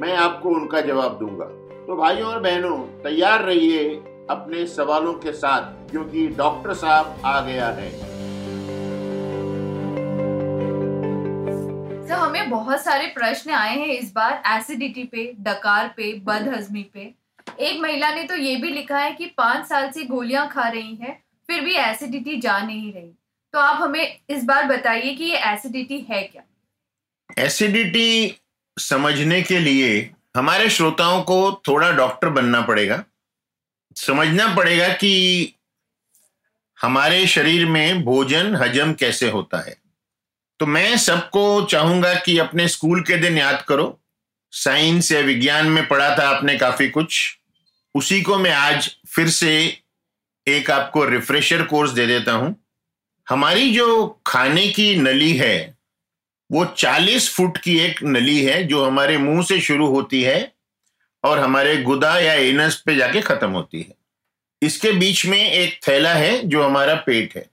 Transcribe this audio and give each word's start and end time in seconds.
मैं 0.00 0.14
आपको 0.16 0.50
उनका 0.50 0.80
जवाब 0.80 1.18
दूँगा। 1.18 1.44
तो 1.86 1.96
भाइयों 1.96 2.28
और 2.28 2.40
बहनों 2.40 2.76
तैयार 3.02 3.42
रहिए 3.42 3.84
अपने 4.30 4.66
सवालों 4.66 5.12
के 5.14 5.32
साथ 5.32 5.90
क्योंकि 5.90 6.26
डॉक्टर 6.28 6.74
साहब 6.74 7.22
आ 7.24 7.40
गया 7.40 7.68
है। 7.68 7.90
तो 12.08 12.14
हमें 12.14 12.50
बहुत 12.50 12.84
सारे 12.84 13.06
प्रश्न 13.06 13.50
आए 13.50 13.76
हैं 13.78 13.88
इस 13.88 14.12
बार 14.12 14.42
एसिडिटी 14.56 15.04
पे 15.04 15.32
डकार 15.40 15.94
पे 15.96 16.12
बदहजमी 16.26 16.82
पे। 16.94 17.12
एक 17.60 17.80
महिला 17.80 18.14
ने 18.14 18.22
तो 18.24 18.34
ये 18.34 18.56
भी 18.56 18.70
लिखा 18.70 18.98
है 18.98 19.12
कि 19.12 19.26
पाँच 19.38 19.66
साल 19.66 19.90
से 19.90 20.04
गोलियाँ 20.04 20.48
खा 20.48 20.68
रही 20.68 20.94
है 20.94 21.18
फिर 21.48 21.60
भी 21.60 21.74
एसिडिटी 21.80 22.40
जा 22.40 22.58
नहीं 22.58 22.92
रही। 22.92 23.10
तो 23.54 23.58
आप 23.58 23.82
हमें 23.82 24.18
इस 24.30 24.44
बार 24.44 24.66
बताइए 24.66 25.14
कि 25.14 25.24
ये 25.24 25.38
एसिडिटी 25.52 26.06
है 26.10 26.22
क्या? 26.22 26.42
एसिडिटी 27.38 28.40
समझने 28.78 29.42
के 29.42 29.58
लिए 29.58 30.10
हमारे 30.36 30.70
श्रोताओं 30.70 31.22
को 31.22 31.62
थोड़ा 31.68 31.90
डॉक्टर 31.90 32.28
बनना 32.28 32.60
पड़ेगा। 32.60 33.04
समझना 33.96 34.54
पड़ेगा 34.54 34.88
कि 34.88 35.54
हमारे 36.80 37.26
शरीर 37.26 37.66
में 37.66 38.04
भोजन, 38.04 38.54
हजम 38.56 38.92
कैसे 38.92 39.30
होता 39.30 39.58
है। 39.58 39.76
तो 40.60 40.66
मैं 40.66 40.96
सबको 40.96 41.64
चाहूँगा 41.64 42.14
कि 42.14 42.38
अपने 42.38 42.68
स्कूल 42.68 43.02
के 43.02 43.16
दिन 43.16 43.38
याद 43.38 43.62
करो। 43.62 44.00
साइंस 44.50 45.12
या 45.12 45.20
विज्ञान 45.20 45.66
में 45.66 45.88
पढ़ा 45.88 46.18
था 46.18 46.28
आपने 46.28 46.58
काफ़ी 46.58 46.88
कुछ। 46.88 47.38
उसी 47.94 48.22
को 48.22 48.38
मैं 48.38 48.52
आज 48.52 48.96
फिर 49.06 49.28
से 49.28 49.82
एक 50.48 50.70
आपको 50.70 51.04
रिफ्रेशर 51.04 51.62
कोर्स 51.62 51.90
दे 51.90 52.06
देता 52.06 52.32
हूँ। 52.32 52.64
हमारी 53.28 53.74
जो 53.74 54.20
खाने 54.26 54.68
की 54.68 54.96
नली 54.96 55.36
है 55.36 55.73
वो 56.52 56.64
40 56.64 57.30
फुट 57.34 57.58
की 57.58 57.78
एक 57.78 58.02
नली 58.02 58.44
है 58.44 58.64
जो 58.64 58.84
हमारे 58.84 59.18
मुँह 59.18 59.42
से 59.42 59.60
शुरू 59.60 59.86
होती 59.86 60.22
है 60.22 60.52
और 61.24 61.38
हमारे 61.38 61.76
गुदा 61.76 62.18
या 62.18 62.32
एनस 62.32 62.82
पे 62.86 62.96
जाके 62.96 63.20
खत्म 63.20 63.50
होती 63.50 63.80
है। 63.80 63.94
इसके 64.62 64.92
बीच 64.92 65.26
में 65.26 65.50
एक 65.50 65.80
थैला 65.88 66.14
है 66.14 66.42
जो 66.42 66.62
हमारा 66.62 66.94
पेट 66.94 67.36
है। 67.36 67.50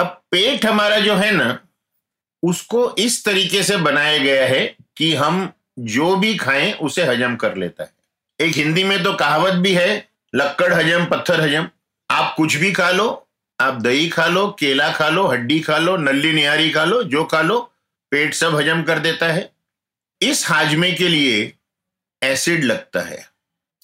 अब 0.00 0.22
पेट 0.30 0.66
हमारा 0.66 0.98
जो 0.98 1.14
है 1.14 1.30
ना, 1.30 1.58
उसको 2.42 2.94
इस 2.98 3.24
तरीके 3.24 3.62
से 3.62 3.76
बनाया 3.76 4.18
गया 4.18 4.46
है 4.46 4.76
कि 4.96 5.14
हम 5.14 5.52
जो 5.78 6.16
भी 6.16 6.36
खाएँ, 6.36 6.72
उसे 6.72 7.04
हजम 7.04 7.36
कर 7.36 7.56
लेता 7.56 7.82
है। 7.82 7.92
एक 8.40 8.56
हिंदी 8.56 8.84
में 8.84 9.02
तो 9.02 9.12
कहावत 9.12 9.54
भी 9.54 9.72
है, 9.72 10.08
लक्कड़ 10.34 10.72
हजम, 10.74 11.04
पत्थर 11.04 11.40
हजम। 11.40 11.68
आप 12.10 12.34
कुछ 12.36 12.56
भी 12.56 12.72
खा 12.72 12.90
लो, 12.90 13.28
आप 13.60 13.74
दही 13.74 14.08
खा 14.08 14.26
लो, 14.26 14.56
केला 14.60 14.92
खा 14.92 15.08
लो, 15.08 15.26
हड्डी 15.26 15.60
खा 15.60 15.78
लो, 15.78 15.96
नल्ली 15.96 16.32
निहारी 16.32 16.70
खा 16.70 16.84
लो, 16.84 17.02
जो 17.02 17.24
खा 17.24 17.42
लो 17.42 17.72
पेट 18.16 18.34
सब 18.34 18.56
हजम 18.56 18.82
कर 18.82 18.98
देता 18.98 19.26
है। 19.26 19.52
इस 20.22 20.48
हाजमे 20.48 20.92
के 20.92 21.08
लिए 21.08 21.52
एसिड 22.22 22.64
लगता 22.64 23.00
है। 23.00 23.28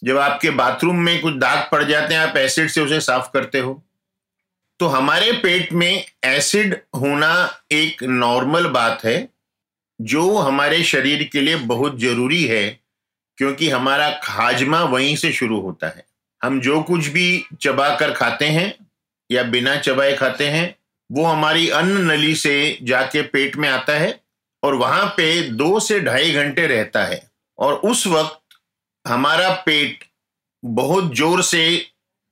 जब 0.04 0.18
आपके 0.18 0.50
बाथरूम 0.50 0.96
में 0.96 1.20
कुछ 1.20 1.34
दाग 1.34 1.68
पड़ 1.72 1.84
जाते 1.84 2.14
हैं, 2.14 2.20
आप 2.20 2.36
एसिड 2.36 2.68
से 2.68 2.80
उसे 2.80 3.00
साफ़ 3.00 3.30
करते 3.32 3.58
हो। 3.58 3.82
तो 4.80 4.86
हमारे 4.86 5.32
पेट 5.32 5.72
में 5.72 6.06
एसिड 6.24 6.80
होना 6.96 7.60
एक 7.72 8.02
नॉर्मल 8.02 8.66
बात 8.66 9.04
है, 9.04 9.28
जो 10.00 10.38
हमारे 10.38 10.84
शरीर 10.84 11.30
के 11.32 11.40
लिए 11.40 11.56
बहुत 11.56 12.00
ज़रूरी 12.00 12.44
है, 12.44 12.80
क्योंकि 13.36 13.68
हमारा 13.68 14.20
हाजमा 14.24 14.82
वहीं 14.82 15.16
से 15.16 15.32
शुरू 15.32 15.60
होता 15.60 15.86
है। 15.86 16.04
हम 16.44 16.60
जो 16.60 16.82
कुछ 16.82 17.06
भी 17.06 17.44
चबा 17.60 17.96
कर 17.96 18.12
खाते 18.12 18.46
हैं, 18.46 18.86
या 19.30 19.42
बिना 19.42 19.76
चबाए 19.76 20.16
खाते 20.16 20.48
हैं, 20.48 20.76
वो 21.12 21.24
हमारी 21.24 21.68
अन्न 21.68 22.10
नली 22.10 22.34
से 22.34 22.78
जाके 22.82 23.22
पेट 23.22 23.56
में 23.56 23.68
आता 23.68 23.92
है। 23.92 24.21
और 24.62 24.74
वहाँ 24.74 25.06
पे 25.16 25.40
दो 25.50 25.78
से 25.80 26.00
ढाई 26.00 26.30
घंटे 26.32 26.66
रहता 26.66 27.04
है। 27.04 27.20
और 27.58 27.74
उस 27.74 28.06
वक्त 28.06 28.38
हमारा 29.04 29.50
पेट 29.66 30.04
बहुत 30.62 31.14
ज़ोर 31.16 31.42
से 31.42 31.64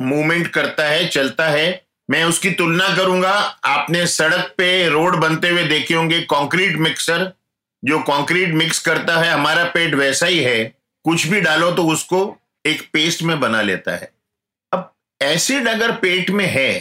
मूवमेंट 0.01 0.47
करता 0.47 0.85
है, 0.85 1.07
चलता 1.09 1.49
है। 1.49 1.87
मैं 2.09 2.25
उसकी 2.25 2.51
तुलना 2.51 2.89
करूँगा। 2.97 3.33
आपने 3.67 4.07
सड़क 4.07 4.55
पे 4.59 4.89
रोड 4.89 5.17
बनते 5.17 5.49
हुए 5.49 5.65
देखे 5.65 5.95
होंगे, 5.95 6.21
कंक्रीट 6.23 6.77
मिक्सर। 6.79 7.31
जो 7.83 7.99
कंक्रीट 8.01 8.55
मिक्स 8.55 8.79
करता 8.79 9.19
है, 9.19 9.31
हमारा 9.31 9.65
पेट 9.65 9.95
वैसा 9.95 10.27
ही 10.27 10.39
है। 10.39 10.65
कुछ 11.05 11.27
भी 11.27 11.41
डालो 11.41 11.71
तो 11.73 11.87
उसको 11.87 12.19
एक 12.65 12.83
पेस्ट 12.93 13.23
में 13.23 13.39
बना 13.41 13.61
लेता 13.62 13.97
है। 13.97 14.11
अब 14.73 14.93
एसिड 15.21 15.69
अगर 15.69 15.93
पेट 15.93 16.31
में 16.31 16.47
है 16.47 16.73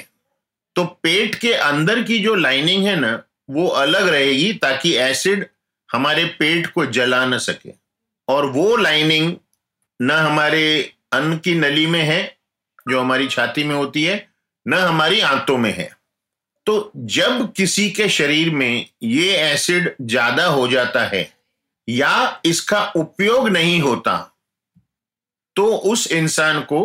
तो 0.75 0.83
पेट 1.03 1.35
के 1.35 1.53
अंदर 1.53 2.01
की 2.03 2.17
जो 2.19 2.33
लाइनिंग 2.35 2.85
है 2.87 2.95
ना 2.95 3.11
वो 3.49 3.67
अलग 3.67 4.07
रहेगी 4.07 4.51
ताकि 4.55 4.95
एसिड 4.99 5.45
हमारे 5.89 6.25
पेट 6.39 6.67
को 6.67 6.85
जला 6.87 7.25
न 7.25 7.37
सके। 7.39 7.73
और 8.27 8.45
वो 8.47 8.75
लाइनिंग 8.77 9.35
न 9.99 10.11
हमारे 10.11 10.93
अन्न 11.13 11.37
की 11.37 11.53
नली 11.55 11.85
में 11.87 12.01
है, 12.01 12.37
जो 12.85 12.99
हमारी 12.99 13.27
छाती 13.27 13.63
में 13.63 13.75
होती 13.75 14.03
है, 14.03 14.27
न 14.65 14.73
हमारी 14.73 15.19
आंतों 15.21 15.57
में 15.57 15.71
है। 15.73 15.89
तो 16.67 16.91
जब 16.95 17.51
किसी 17.53 17.89
के 17.91 18.07
शरीर 18.09 18.49
में 18.51 18.85
ये 19.03 19.35
एसिड 19.43 19.93
ज़्यादा 20.01 20.45
हो 20.47 20.67
जाता 20.67 21.05
है, 21.07 21.29
या 21.87 22.41
इसका 22.45 22.83
उपयोग 22.95 23.49
नहीं 23.49 23.79
होता 23.81 24.17
तो 25.55 25.65
उस 25.85 26.11
इंसान 26.11 26.59
को 26.61 26.81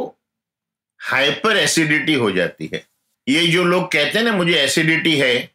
हाइपर 1.00 1.56
एसिडिटी 1.56 2.14
हो 2.14 2.30
जाती 2.30 2.70
है। 2.72 2.82
ये 3.26 3.46
जो 3.46 3.64
लोग 3.64 3.84
कहते 3.92 4.18
हैं 4.18 4.24
ना, 4.24 4.32
मुझे 4.32 4.54
एसिडिटी 4.54 5.16
है 5.16 5.50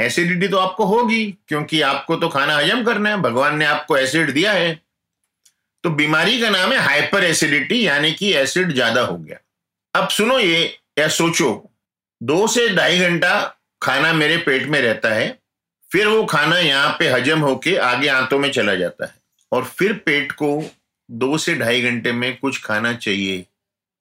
एसिडिटी 0.00 0.48
तो 0.48 0.56
आपको 0.58 0.84
होगी, 0.86 1.24
क्योंकि 1.48 1.80
आपको 1.82 2.16
तो 2.16 2.28
खाना 2.28 2.56
हजम 2.56 2.82
करना 2.84 3.10
है, 3.10 3.16
भगवान 3.18 3.56
ने 3.58 3.64
आपको 3.66 3.96
एसिड 3.96 4.30
दिया 4.32 4.52
है। 4.52 4.80
तो 5.84 5.90
बीमारी 5.92 6.40
का 6.40 6.48
नाम 6.50 6.72
है 6.72 6.78
हाइपर 6.78 7.24
एसिडिटी, 7.24 7.86
यानी 7.86 8.12
कि 8.12 8.32
एसिड 8.34 8.72
ज़्यादा 8.72 9.02
हो 9.02 9.16
गया। 9.16 9.38
अब 9.94 10.08
सुनो 10.08 10.38
ये, 10.38 10.62
या 10.98 11.08
सोचो, 11.10 11.70
दो 12.20 12.46
से 12.46 12.68
ढाई 12.68 12.98
घंटा 13.00 13.38
खाना 13.82 14.12
मेरे 14.12 14.36
पेट 14.38 14.66
में 14.66 14.80
रहता 14.80 15.08
है, 15.08 15.38
फिर 15.90 16.06
वो 16.06 16.24
खाना 16.24 16.58
यहाँ 16.58 16.96
पे 16.98 17.08
हजम 17.08 17.40
होके 17.40 17.76
आगे 17.78 18.08
आंतों 18.08 18.38
में 18.38 18.50
चला 18.52 18.74
जाता 18.74 19.06
है। 19.06 19.14
और 19.52 19.64
फिर 19.66 19.92
पेट 19.96 20.32
को 20.32 20.62
दो 21.08 21.38
से 21.38 21.54
ढाई 21.54 21.80
घंटे 21.82 22.12
में 22.12 22.36
कुछ 22.38 22.62
खाना 22.64 22.92
चाहिए, 22.94 23.44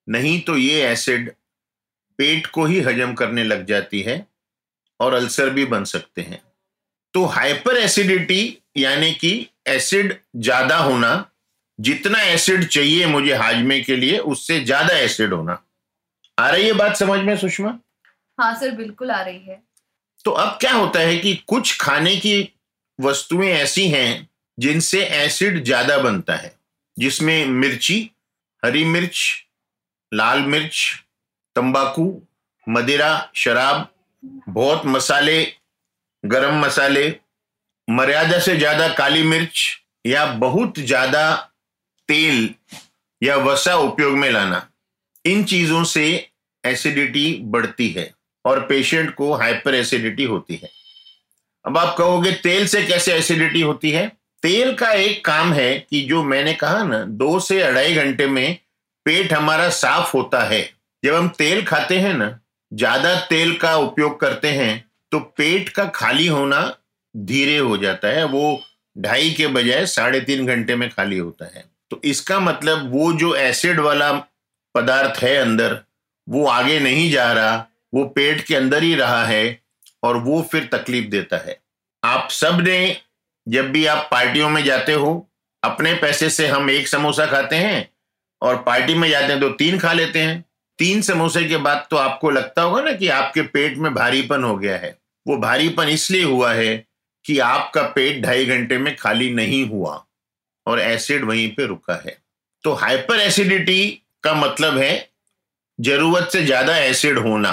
नहीं 0.08 0.40
तो 0.42 0.58
ये 0.58 0.82
एसिड 0.84 1.32
पेट 2.20 2.48
को 2.48 2.66
ही 2.66 2.80
हजम 2.82 3.14
करने 3.14 3.44
लग 3.44 3.66
जाती 3.66 4.02
है। 4.02 4.26
और 5.00 5.14
अल्सर 5.14 5.50
भी 5.50 5.66
बन 5.66 5.84
सकते 5.86 6.22
हैं। 6.22 6.42
तो 7.14 7.24
हाइपर 7.28 7.78
एसिडिटी 7.78 8.58
यानी 8.78 9.12
कि 9.14 9.32
एसिड 9.68 10.16
ज़्यादा 10.38 10.78
होना 10.78 11.26
जितना 11.80 12.22
एसिड 12.24 12.68
चाहिए 12.68 13.06
मुझे 13.08 13.34
हाजमे 13.36 13.80
के 13.82 13.96
लिए 13.96 14.18
उससे 14.20 14.60
ज़्यादा 14.60 14.98
एसिड 14.98 15.34
होना। 15.34 15.62
आ 16.38 16.50
रही 16.50 16.66
है 16.66 16.74
बात 16.74 16.96
समझ 16.98 17.20
में 17.20 17.36
सुषमा? 17.38 17.78
हाँ 18.38 18.54
सर 18.56 18.72
बिल्कुल 18.72 19.12
आ 19.12 19.22
रही 19.22 19.40
है। 19.40 19.62
तो 20.26 20.32
अब 20.34 20.58
क्या 20.62 20.74
होता 20.74 21.00
है 21.00 21.18
कि 21.18 21.34
कुछ 21.48 21.78
खाने 21.82 22.16
की 22.18 22.50
वस्तुएँ 23.00 23.50
ऐसी 23.50 23.88
हैं 23.90 24.30
जिनसे 24.58 25.04
एसिड 25.06 25.64
ज़्यादा 25.64 25.98
बनता 25.98 26.36
है 26.36 26.54
जिसमें 26.98 27.46
मिर्ची 27.46 28.00
हरी 28.64 28.84
मिर्च 28.86 29.22
लाल 30.12 30.42
मिर्च 30.44 30.82
तंबाकू 31.56 32.12
मदिरा 32.68 33.12
शराब 33.36 33.88
बहुत 34.24 34.86
मसाले, 34.86 35.44
गरम 36.24 36.60
मसाले, 36.60 37.08
मर्यादा 37.88 38.40
से 38.40 38.56
ज़्यादा 38.56 38.88
काली 38.88 39.24
मिर्च 39.24 39.62
या 40.06 40.26
बहुत 40.36 40.80
ज़्यादा 40.80 41.36
तेल 42.10 42.50
या 43.22 43.36
वसा 43.36 43.76
उपयोग 43.76 44.18
में 44.18 44.30
लाना। 44.32 44.66
इन 45.26 45.44
चीज़ों 45.44 45.84
से 45.84 46.06
एसिडिटी 46.64 47.40
बढ़ती 47.44 47.90
है 47.90 48.10
और 48.46 48.60
पेशेंट 48.60 49.14
को 49.16 49.34
हाइपर 49.34 49.76
एसिडिटी 49.76 50.24
होती 50.24 50.56
है। 50.56 50.70
अब 51.66 51.78
आप 51.78 51.96
कहोगे, 51.98 52.32
तेल 52.32 52.68
से 52.68 52.86
कैसे 52.86 53.14
एसिडिटी 53.14 53.62
होती 53.62 53.92
है? 53.92 54.08
तेल 54.44 54.74
का 54.76 54.92
एक 54.92 55.24
काम 55.26 55.54
है 55.54 55.80
कि 55.80 56.02
जो 56.02 56.24
मैंने 56.24 56.54
कहा 56.54 56.84
ना, 56.84 57.04
दो 57.04 57.40
से 57.40 57.62
अढ़ाई 57.62 57.94
घंटे 57.96 58.28
में 58.28 58.58
पेट 59.06 59.34
हमारा 59.34 59.70
साफ़ 59.70 60.16
होता 60.18 60.44
है। 60.44 60.62
जब 61.04 61.16
हम 61.16 61.28
तेल 61.30 61.64
खाते 61.66 61.98
हैं 62.00 62.14
ना 62.14 62.40
ज़्यादा 62.72 63.16
तेल 63.22 63.56
का 63.58 63.76
उपयोग 63.78 64.20
करते 64.20 64.48
हैं 64.50 64.86
तो 65.12 65.20
पेट 65.38 65.70
का 65.70 65.86
खाली 65.86 66.28
होना 66.28 66.62
धीरे 67.16 67.58
हो 67.58 67.78
जाता 67.78 68.08
है। 68.08 68.24
वो 68.26 68.62
ढाई 68.96 69.30
के 69.32 69.48
बजाय 69.50 69.86
साढ़े 69.88 70.20
तीन 70.22 70.46
घंटे 70.46 70.76
में 70.76 70.90
खाली 70.90 71.18
होता 71.18 71.46
है। 71.56 71.64
तो 71.92 72.00
इसका 72.04 72.40
मतलब 72.40 72.92
वो 72.92 73.12
जो 73.14 73.34
एसिड 73.36 73.80
वाला 73.80 74.12
पदार्थ 74.76 75.22
है 75.24 75.36
अंदर, 75.38 75.78
वो 76.28 76.46
आगे 76.48 76.80
नहीं 76.80 77.10
जा 77.12 77.32
रहा, 77.34 77.66
वो 77.94 78.04
पेट 78.06 78.42
के 78.42 78.56
अंदर 78.56 78.84
ही 78.84 78.94
रहा 78.96 79.24
है 79.26 79.60
और 80.04 80.18
वो 80.18 80.42
फिर 80.52 80.70
तकलीफ़ 80.74 81.08
देता 81.10 81.38
है। 81.38 81.60
आप 82.04 82.30
सबने 82.32 82.98
जब 83.48 83.72
भी 83.72 83.86
आप 83.86 84.08
पार्टियों 84.12 84.50
में 84.50 84.64
जाते 84.64 84.94
हो, 84.94 85.30
अपने 85.64 85.94
पैसे 85.94 86.30
से 86.30 86.48
हम 86.48 86.70
एक 86.70 86.88
समोसा 86.88 87.26
खाते 87.26 87.56
हैं 87.58 87.90
और 88.42 88.62
पार्टी 88.64 88.94
में 88.96 89.10
जाते 89.10 89.32
हैं 89.34 89.40
तो 89.42 89.50
तीन 89.52 89.80
खा 89.80 89.94
लेते 89.94 90.20
हैं। 90.20 90.44
तीन 90.80 91.02
समोसे 91.02 91.44
के 91.44 91.58
बाद 91.58 91.86
तो 91.92 91.98
आपको 91.98 92.30
लगता 92.30 92.62
होगा 92.62 92.82
ना 92.82 92.92
कि 92.92 93.08
आपके 93.10 93.42
पेट 93.44 93.78
में 93.78 93.94
भारीपन 93.94 94.44
हो 94.44 94.56
गया 94.58 94.78
है। 94.78 94.98
वो 95.26 95.38
भारीपन 95.38 95.90
इसलिए 95.90 96.24
हुआ 96.24 96.54
है 96.54 96.76
कि 97.26 97.38
आपका 97.40 97.82
पेट 97.96 98.22
ढाई 98.24 98.46
घंटे 98.46 98.78
में 98.78 98.96
खाली 98.96 99.30
नहीं 99.34 99.68
हुआ 99.70 100.04
और 100.66 100.80
एसिड 100.80 101.26
वहीं 101.26 101.50
पे 101.56 101.66
रुका 101.66 102.02
है। 102.06 102.18
तो 102.64 102.74
हाइपर 102.76 103.20
एसिडिटी 103.20 103.90
का 104.24 104.34
मतलब 104.36 104.78
है 104.78 105.10
ज़रूरत 105.80 106.30
से 106.32 106.44
ज़्यादा 106.44 106.78
एसिड 106.78 107.18
होना। 107.18 107.52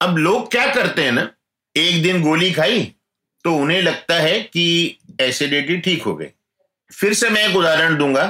अब 0.00 0.16
लोग 0.18 0.50
क्या 0.50 0.66
करते 0.74 1.04
हैं 1.04 1.12
ना, 1.12 1.28
एक 1.76 2.02
दिन 2.02 2.22
गोली 2.22 2.50
खाई 2.52 2.82
तो 3.44 3.54
उन्हें 3.54 3.80
लगता 3.82 4.14
है 4.14 4.40
कि 4.40 4.98
एसिडिटी 5.20 5.76
ठीक 5.78 6.02
हो 6.02 6.14
गई। 6.16 6.26
फिर 6.90 7.14
से 7.14 7.28
मैं 7.30 7.46
एक 7.48 7.56
उदाहरण 7.56 7.96
दूँगा। 7.98 8.26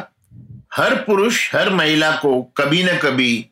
हर 0.75 0.95
पुरुष, 0.97 1.55
हर 1.55 1.71
महिला 1.71 2.11
को 2.17 2.41
कभी 2.57 2.83
ना 2.85 2.93
कभी 3.01 3.47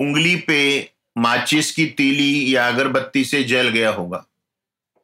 उंगली 0.00 0.34
पे 0.36 0.90
माचिस 1.16 1.70
की 1.72 1.86
तीली 1.88 2.54
या 2.54 2.66
अगरबत्ती 2.68 3.24
से 3.24 3.42
जल 3.44 3.68
गया 3.68 3.90
होगा। 3.90 4.24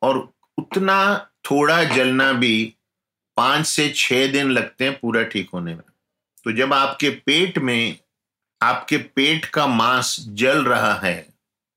और 0.02 0.18
उतना 0.58 1.30
थोड़ा 1.44 1.82
जलना 1.86 2.32
भी 2.32 2.74
पाँच 3.36 3.66
से 3.66 3.88
छह 3.96 4.26
दिन 4.26 4.50
लगते 4.50 4.84
हैं 4.84 4.98
पूरा 4.98 5.22
ठीक 5.22 5.50
होने 5.54 5.74
में। 5.74 5.82
तो 6.44 6.52
जब 6.52 6.72
आपके 6.74 7.10
पेट 7.10 7.58
में, 7.58 7.98
आपके 8.60 8.96
पेट 8.96 9.44
का 9.44 9.66
मांस 9.66 10.16
जल 10.20 10.64
रहा 10.64 10.94
है 10.94 11.28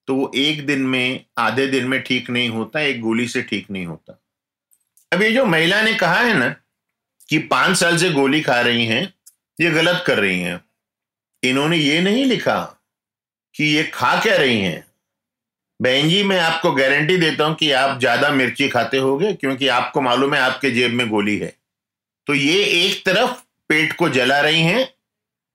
तो 0.07 0.15
वो 0.15 0.31
एक 0.36 0.65
दिन 0.65 0.81
में, 0.81 1.25
आधे 1.38 1.65
दिन 1.68 1.86
में 1.88 2.01
ठीक 2.04 2.30
नहीं 2.30 2.50
होता, 2.50 2.80
एक 2.80 3.00
गोली 3.01 3.27
से 3.27 3.42
ठीक 3.42 3.69
नहीं 3.71 3.86
होता। 3.86 4.19
अब 5.12 5.21
ये 5.21 5.31
जो 5.31 5.45
महिला 5.45 5.81
ने 5.81 5.94
कहा 5.94 6.15
है 6.15 6.33
ना, 6.33 6.50
कि 7.30 7.38
पाँच 7.39 7.77
साल 7.77 7.98
से 7.98 8.10
गोली 8.10 8.42
खा 8.42 8.60
रही 8.62 8.86
हैं, 8.86 9.13
ये 9.62 9.69
गलत 9.71 10.04
कर 10.07 10.19
रही 10.19 10.39
हैं। 10.39 10.60
इन्होंने 11.44 11.77
ये 11.77 12.01
नहीं 12.01 12.25
लिखा 12.25 12.56
कि 13.55 13.63
ये 13.65 13.83
खा 13.83 14.15
क्या 14.21 14.35
रही 14.35 14.59
हैं? 14.61 14.83
बहन 15.79 16.09
जी, 16.09 16.23
मैं 16.23 16.39
आपको 16.39 16.71
गारंटी 16.71 17.17
देता 17.17 17.45
हूँ 17.45 17.55
कि 17.55 17.71
आप 17.71 18.00
ज़्यादा 18.00 18.29
मिर्ची 18.29 18.67
खाते 18.69 18.97
होगे, 18.97 19.33
क्योंकि 19.33 19.67
आपको 19.67 20.01
मालूम 20.01 20.33
है 20.35 20.41
आपके 20.41 20.71
जेब 20.71 20.91
में 20.91 21.07
गोली 21.09 21.38
है। 21.38 21.53
तो 22.27 22.33
ये 22.33 22.63
एक 22.63 23.05
तरफ़ 23.05 23.31
पेट 23.69 23.94
को 23.94 24.09
जला 24.09 24.39
रही 24.39 24.61
हैं 24.61 24.88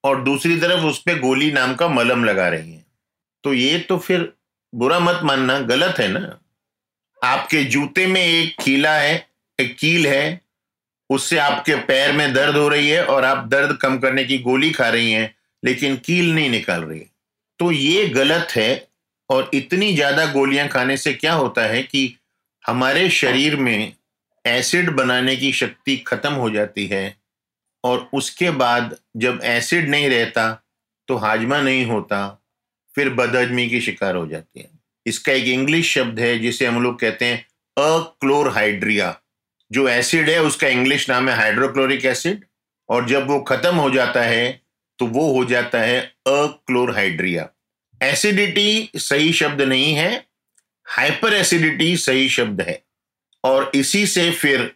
और 0.04 0.22
दूसरी 0.24 0.60
तरफ़ 0.60 0.84
उस 0.84 0.98
पर 0.98 1.18
गोली 1.18 1.50
नाम 1.52 1.74
का 1.74 1.88
मलम 1.88 2.24
लगा 2.24 2.48
रही 2.48 2.72
हैं। 2.72 2.86
तो 3.44 3.54
ये 3.54 3.78
तो 3.78 3.98
फिर 3.98 4.32
बुरा 4.72 4.98
मत 4.98 5.20
मानना, 5.24 5.58
गलत 5.58 5.98
है 5.98 6.08
ना? 6.08 6.38
आपके 7.22 7.64
जूते 7.64 8.06
में 8.06 8.20
एक 8.20 8.56
कीला 8.62 8.94
है, 8.94 9.26
एक 9.58 9.76
कील 9.78 10.06
है, 10.06 10.40
उससे 11.10 11.38
आपके 11.38 11.74
पैर 11.74 12.12
में 12.12 12.32
दर्द 12.34 12.56
हो 12.56 12.68
रही 12.68 12.88
है 12.88 13.04
और 13.04 13.24
आप 13.24 13.46
दर्द 13.48 13.76
कम 13.76 13.98
करने 13.98 14.24
की 14.24 14.38
गोली 14.38 14.70
खा 14.70 14.88
रही 14.88 15.12
हैं, 15.12 15.34
लेकिन 15.62 15.96
कील 15.96 16.34
नहीं 16.34 16.50
निकाल 16.50 16.82
रही 16.82 17.07
तो 17.60 17.70
ये 17.72 18.06
गलत 18.08 18.48
है 18.56 18.88
और 19.30 19.50
इतनी 19.54 19.92
ज़्यादा 19.94 20.26
गोलियाँ 20.32 20.68
खाने 20.68 20.96
से 20.96 21.12
क्या 21.14 21.32
होता 21.32 21.62
है 21.62 21.82
कि 21.82 22.14
हमारे 22.64 23.08
शरीर 23.10 23.56
में 23.56 23.92
एसिड 24.44 24.90
बनाने 24.90 25.36
की 25.36 25.52
शक्ति 25.52 25.96
खत्म 26.06 26.32
हो 26.32 26.50
जाती 26.50 26.86
है 26.86 27.16
और 27.84 28.08
उसके 28.14 28.50
बाद 28.52 28.96
जब 29.16 29.40
एसिड 29.44 29.88
नहीं 29.88 30.08
रहता 30.10 30.50
तो 31.08 31.16
हाजमा 31.16 31.60
नहीं 31.60 31.84
होता, 31.86 32.26
फिर 32.94 33.10
बदहजमी 33.10 33.68
की 33.68 33.80
शिकार 33.80 34.16
हो 34.16 34.26
जाती 34.26 34.60
है। 34.60 34.68
इसका 35.06 35.32
एक 35.32 35.44
इंग्लिश 35.44 35.92
शब्द 35.94 36.18
है 36.20 36.38
जिसे 36.38 36.66
हम 36.66 36.82
लोग 36.82 36.98
कहते 37.00 37.24
हैं 37.24 37.44
अक्लोरहाइड्रिया। 37.76 39.14
जो 39.70 39.86
एसिड 39.88 40.28
है, 40.30 40.42
उसका 40.42 40.68
इंग्लिश 40.68 41.08
नाम 41.10 41.28
है 41.28 41.36
हाइड्रोक्लोरिक 41.36 42.04
एसिड 42.06 42.44
और 42.88 43.06
जब 43.08 43.26
वो 43.28 43.40
खत्म 43.42 43.74
हो 43.76 43.90
जाता 43.90 44.22
है 44.22 44.60
तो 44.98 45.06
वो 45.06 45.32
हो 45.32 45.44
जाता 45.44 45.80
है 45.80 46.00
अक्लोरहाइड्रिया। 46.26 47.48
एसिडिटी 48.00 48.90
सही 48.96 49.32
शब्द 49.32 49.62
नहीं 49.62 49.92
है 49.94 50.26
हाइपर 50.86 51.34
एसिडिटी 51.34 51.96
सही 51.96 52.28
शब्द 52.28 52.60
है। 52.60 52.82
और 53.44 53.70
इसी 53.74 54.06
से 54.06 54.30
फिर 54.30 54.70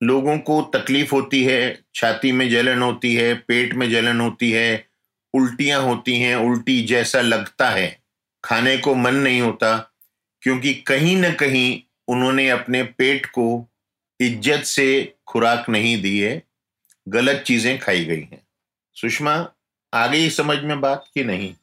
लोगों 0.00 0.38
को 0.38 0.60
तकलीफ़ 0.74 1.14
होती 1.14 1.42
है, 1.44 1.84
छाती 1.94 2.32
में 2.32 2.48
जलन 2.50 2.82
होती 2.82 3.14
है, 3.14 3.34
पेट 3.34 3.74
में 3.74 3.90
जलन 3.90 4.20
होती 4.20 4.50
है, 4.50 4.86
उल्टियाँ 5.34 5.80
होती 5.82 6.18
हैं, 6.18 6.34
उल्टी 6.36 6.80
जैसा 6.82 7.20
लगता 7.20 7.70
है। 7.70 8.00
खाने 8.44 8.76
को 8.78 8.94
मन 8.94 9.14
नहीं 9.14 9.40
होता, 9.40 9.76
क्योंकि 10.42 10.74
कहीं 10.74 11.16
ना 11.16 11.30
कहीं 11.30 11.80
उन्होंने 12.08 12.48
अपने 12.48 12.82
पेट 12.82 13.26
को 13.26 13.68
इज़्ज़त 14.20 14.64
से 14.64 15.14
खुराक 15.26 15.68
नहीं 15.68 16.00
दी 16.02 16.18
है, 16.18 16.42
गलत 17.08 17.42
चीज़ें 17.46 17.78
खाई 17.78 18.04
गई 18.04 18.20
हैं। 18.20 18.43
सुषमा 18.96 19.34
आ 19.92 20.06
गई 20.06 20.30
समझ 20.30 20.58
में 20.58 20.80
बात 20.80 21.04
कि 21.14 21.24
नहीं? 21.24 21.54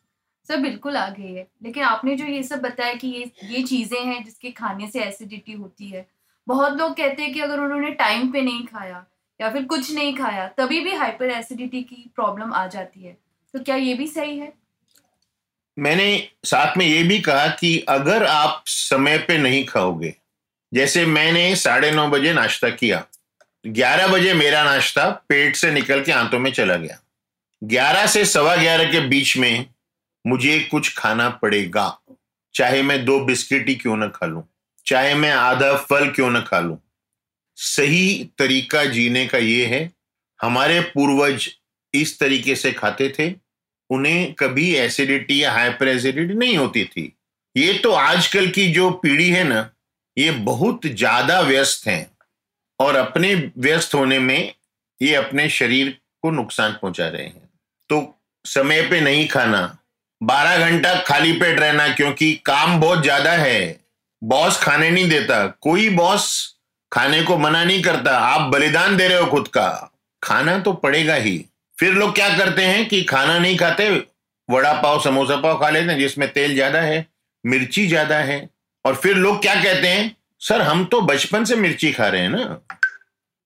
सर 0.47 0.57
बिल्कुल 0.57 0.97
आ 0.97 1.07
गई 1.09 1.33
है। 1.33 1.47
लेकिन 1.63 1.83
आपने 1.83 2.15
जो 2.15 2.25
ये 2.25 2.43
सब 2.43 2.61
बताया 2.61 2.93
कि 2.93 3.07
ये 3.07 3.31
ये 3.45 3.61
चीज़ें 3.63 3.99
हैं 3.99 4.23
जिसके 4.23 4.51
खाने 4.51 4.87
से 4.87 4.99
एसिडिटी 4.99 5.53
होती 5.53 5.89
है 5.89 6.05
बहुत 6.47 6.77
लोग 6.77 6.95
कहते 6.97 7.23
हैं 7.23 7.33
कि 7.33 7.39
अगर 7.39 7.59
उन्होंने 7.59 7.91
टाइम 7.91 8.31
पे 8.31 8.41
नहीं 8.41 8.65
खाया 8.65 9.05
या 9.39 9.49
फिर 9.49 9.63
कुछ 9.65 9.91
नहीं 9.91 10.15
खाया 10.15 10.47
तभी 10.57 10.79
भी 10.79 10.93
हाइपर 10.93 11.29
एसिडिटी 11.29 11.81
की 11.83 12.09
प्रॉब्लम 12.15 12.53
आ 12.53 12.65
जाती 12.67 13.03
है। 13.03 13.17
तो 13.53 13.59
क्या 13.59 13.75
ये 13.75 13.93
भी 13.93 14.07
सही 14.07 14.38
है? 14.39 14.53
मैंने 15.77 16.27
साथ 16.45 16.77
में 16.77 16.85
ये 16.85 17.03
भी 17.03 17.19
कहा 17.19 17.47
कि 17.47 17.77
अगर 17.89 18.25
आप 18.25 18.63
समय 18.67 19.17
पे 19.17 19.38
नहीं 19.38 19.65
खाओगे 19.65 20.13
जैसे 20.71 21.05
मैंने 21.05 21.55
साढ़े 21.55 21.91
नौ 21.91 22.07
बजे 22.07 22.33
नाश्ता 22.33 22.69
किया 22.69 23.03
ग्यारह 23.65 24.07
बजे 24.07 24.33
मेरा 24.33 24.63
नाश्ता 24.63 25.09
पेट 25.29 25.55
से 25.55 25.71
निकल 25.71 26.03
के 26.03 26.11
आंतों 26.11 26.39
में 26.39 26.51
चला 26.51 26.75
गया। 26.75 26.97
ग्यारह 27.62 28.06
से 28.08 28.24
सवा 28.25 28.56
ग्यारह 28.56 28.91
के 28.91 29.00
बीच 29.00 29.36
में 29.38 29.65
मुझे 30.25 30.60
कुछ 30.72 30.94
खाना 30.98 31.30
पड़ेगा। 31.41 31.98
चाहे 32.56 32.82
मैं 32.84 33.03
दो 33.06 33.20
बिस्किट 33.25 33.70
ही 33.70 33.75
क्यों 33.75 33.98
ना 33.98 34.08
खा 34.08 34.25
लूँ? 34.25 34.44
चाहे 34.86 35.13
मैं 35.15 35.32
आधा 35.32 35.75
फल 35.80 36.10
क्यों 36.12 36.30
ना 36.30 36.39
खा 36.41 36.60
लूँ? 36.60 36.77
सही 37.58 38.32
तरीका 38.38 38.84
जीने 38.86 39.25
का 39.27 39.38
ये 39.38 39.65
है, 39.65 39.91
हमारे 40.39 40.80
पूर्वज 40.80 41.50
इस 41.94 42.20
तरीके 42.20 42.56
से 42.56 42.72
खाते 42.72 43.10
थे, 43.20 43.34
उन्हें 43.89 44.34
कभी 44.34 44.74
एसिडिटी 44.75 45.41
या 45.44 45.51
हाइपर 45.51 45.88
एसिडिटी 45.88 46.34
नहीं 46.34 46.58
होती 46.58 46.86
थी। 46.86 47.12
ये 47.56 47.74
तो 47.74 47.91
आजकल 47.91 48.50
की 48.50 48.68
जो 48.74 48.89
पीढ़ी 48.94 49.30
है 49.30 49.44
ना, 49.44 49.70
ये 50.18 50.32
बहुत 50.32 50.86
ज़्यादा 50.86 51.39
व्यस्त 51.41 51.88
हैं 51.88 52.12
और 52.80 52.96
अपने 52.96 53.34
व्यस्त 53.58 53.94
होने 53.96 54.20
में 54.20 54.53
ये 55.01 55.15
अपने 55.15 55.50
शरीर 55.50 55.98
को 56.24 56.32
नुकसान 56.32 56.72
पहुँचा 56.72 57.08
रहे 57.08 57.25
हैं। 57.25 57.50
तो 57.91 58.01
समय 58.45 58.81
पे 58.81 59.01
नहीं 59.01 59.27
खाना। 59.27 59.62
बारह 60.21 60.69
घंटा 60.69 60.93
खाली 61.01 61.31
पेट 61.33 61.60
रहना, 61.60 61.88
क्योंकि 61.89 62.33
काम 62.45 62.79
बहुत 62.79 63.01
ज़्यादा 63.03 63.31
है। 63.31 63.79
बॉस 64.21 64.60
खाने 64.60 64.89
नहीं 64.89 65.10
देता। 65.10 65.45
कोई 65.62 65.89
बॉस 65.89 66.55
खाने 66.91 67.21
को 67.24 67.38
मना 67.38 67.63
नहीं 67.63 67.81
करता। 67.83 68.17
आप 68.19 68.51
बलिदान 68.51 68.98
दे 68.98 69.07
रहे 69.07 69.17
हो 69.17 69.25
खुद 69.27 69.48
का। 69.48 69.69
खाना 70.21 70.57
तो 70.60 70.74
पड़ेगा 70.75 71.15
ही। 71.15 71.38
फिर 71.77 71.93
लोग 71.93 72.13
क्या 72.15 72.29
करते 72.38 72.65
हैं 72.65 72.88
कि 72.88 73.01
खाना 73.03 73.38
नहीं 73.39 73.57
खाते 73.57 73.89
वड़ा 74.50 74.74
पाव 74.74 75.01
समोसा 75.01 75.36
पाव 75.36 75.57
खा 75.60 75.69
लेते 75.69 75.91
हैं, 75.91 76.00
जिसमें 76.00 76.31
तेल 76.33 76.53
ज़्यादा 76.53 76.79
है, 76.81 77.05
मिर्ची 77.43 77.88
ज़्यादा 77.88 78.15
है। 78.17 78.48
और 78.86 78.95
फिर 78.95 79.15
लोग 79.15 79.41
क्या 79.41 79.55
कहते 79.55 79.88
हैं, 79.88 80.15
सर, 80.41 80.62
हम 80.62 80.83
तो 80.86 81.01
बचपन 81.01 81.43
से 81.45 81.55
मिर्ची 81.55 81.91
खा 81.91 82.07
रहे 82.07 82.21
हैं 82.21 82.29
ना। 82.29 82.60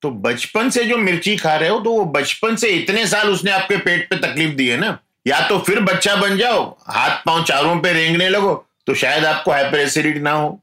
तो 0.03 0.09
बचपन 0.11 0.69
से 0.69 0.83
जो 0.85 0.97
मिर्ची 0.97 1.35
खा 1.37 1.55
रहे 1.55 1.69
हो 1.69 1.79
तो 1.79 1.91
वो 1.91 2.05
बचपन 2.05 2.55
से 2.55 2.69
इतने 2.69 3.05
साल 3.07 3.29
उसने 3.29 3.51
आपके 3.51 3.77
पेट 3.77 4.09
पे 4.09 4.15
तकलीफ़ 4.17 4.51
दी 4.51 4.67
है 4.67 4.77
ना? 4.77 4.97
या 5.25 5.39
तो 5.49 5.57
फिर 5.59 5.79
बच्चा 5.79 6.15
बन 6.15 6.37
जाओ, 6.37 6.65
हाथ 6.87 7.17
पाँव 7.25 7.43
चारों 7.43 7.79
पे 7.79 7.93
रेंगने 7.93 8.29
लगो 8.29 8.53
तो 8.87 8.93
शायद 8.93 9.25
आपको 9.25 9.51
हाइपर 9.51 9.79
एसिडिटी 9.79 10.19
ना 10.19 10.31
हो। 10.31 10.59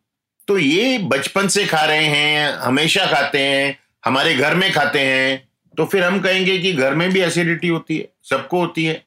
तो 0.49 0.59
ये 0.59 0.99
बचपन 0.99 1.49
से 1.49 1.65
खा 1.67 1.85
रहे 1.85 2.05
हैं, 2.05 2.53
हमेशा 2.53 3.07
खाते 3.07 3.39
हैं, 3.39 3.79
हमारे 4.05 4.35
घर 4.35 4.55
में 4.55 4.71
खाते 4.73 5.01
हैं 5.01 5.49
तो 5.75 5.85
फिर 5.85 6.05
हम 6.05 6.21
कहेंगे 6.21 6.59
कि 6.59 6.73
घर 6.73 6.95
में 6.95 7.09
भी 7.13 7.21
एसिडिटी 7.21 7.69
होती 7.69 7.99
है, 7.99 8.09
सबको 8.25 8.61
होती 8.61 8.85
है। 8.85 9.03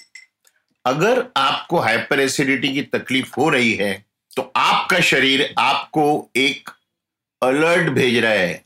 अगर 0.85 1.23
आपको 1.37 1.79
हाइपर 1.79 2.19
एसिडिटी 2.19 2.73
की 2.73 2.81
तकलीफ़ 2.81 3.33
हो 3.37 3.49
रही 3.49 3.73
है 3.73 3.93
तो 4.37 4.51
आपका 4.55 4.99
शरीर 4.99 5.53
आपको 5.59 6.29
एक 6.35 6.69
अलर्ट 7.41 7.89
भेज 7.89 8.17
रहा 8.17 8.31
है 8.31 8.64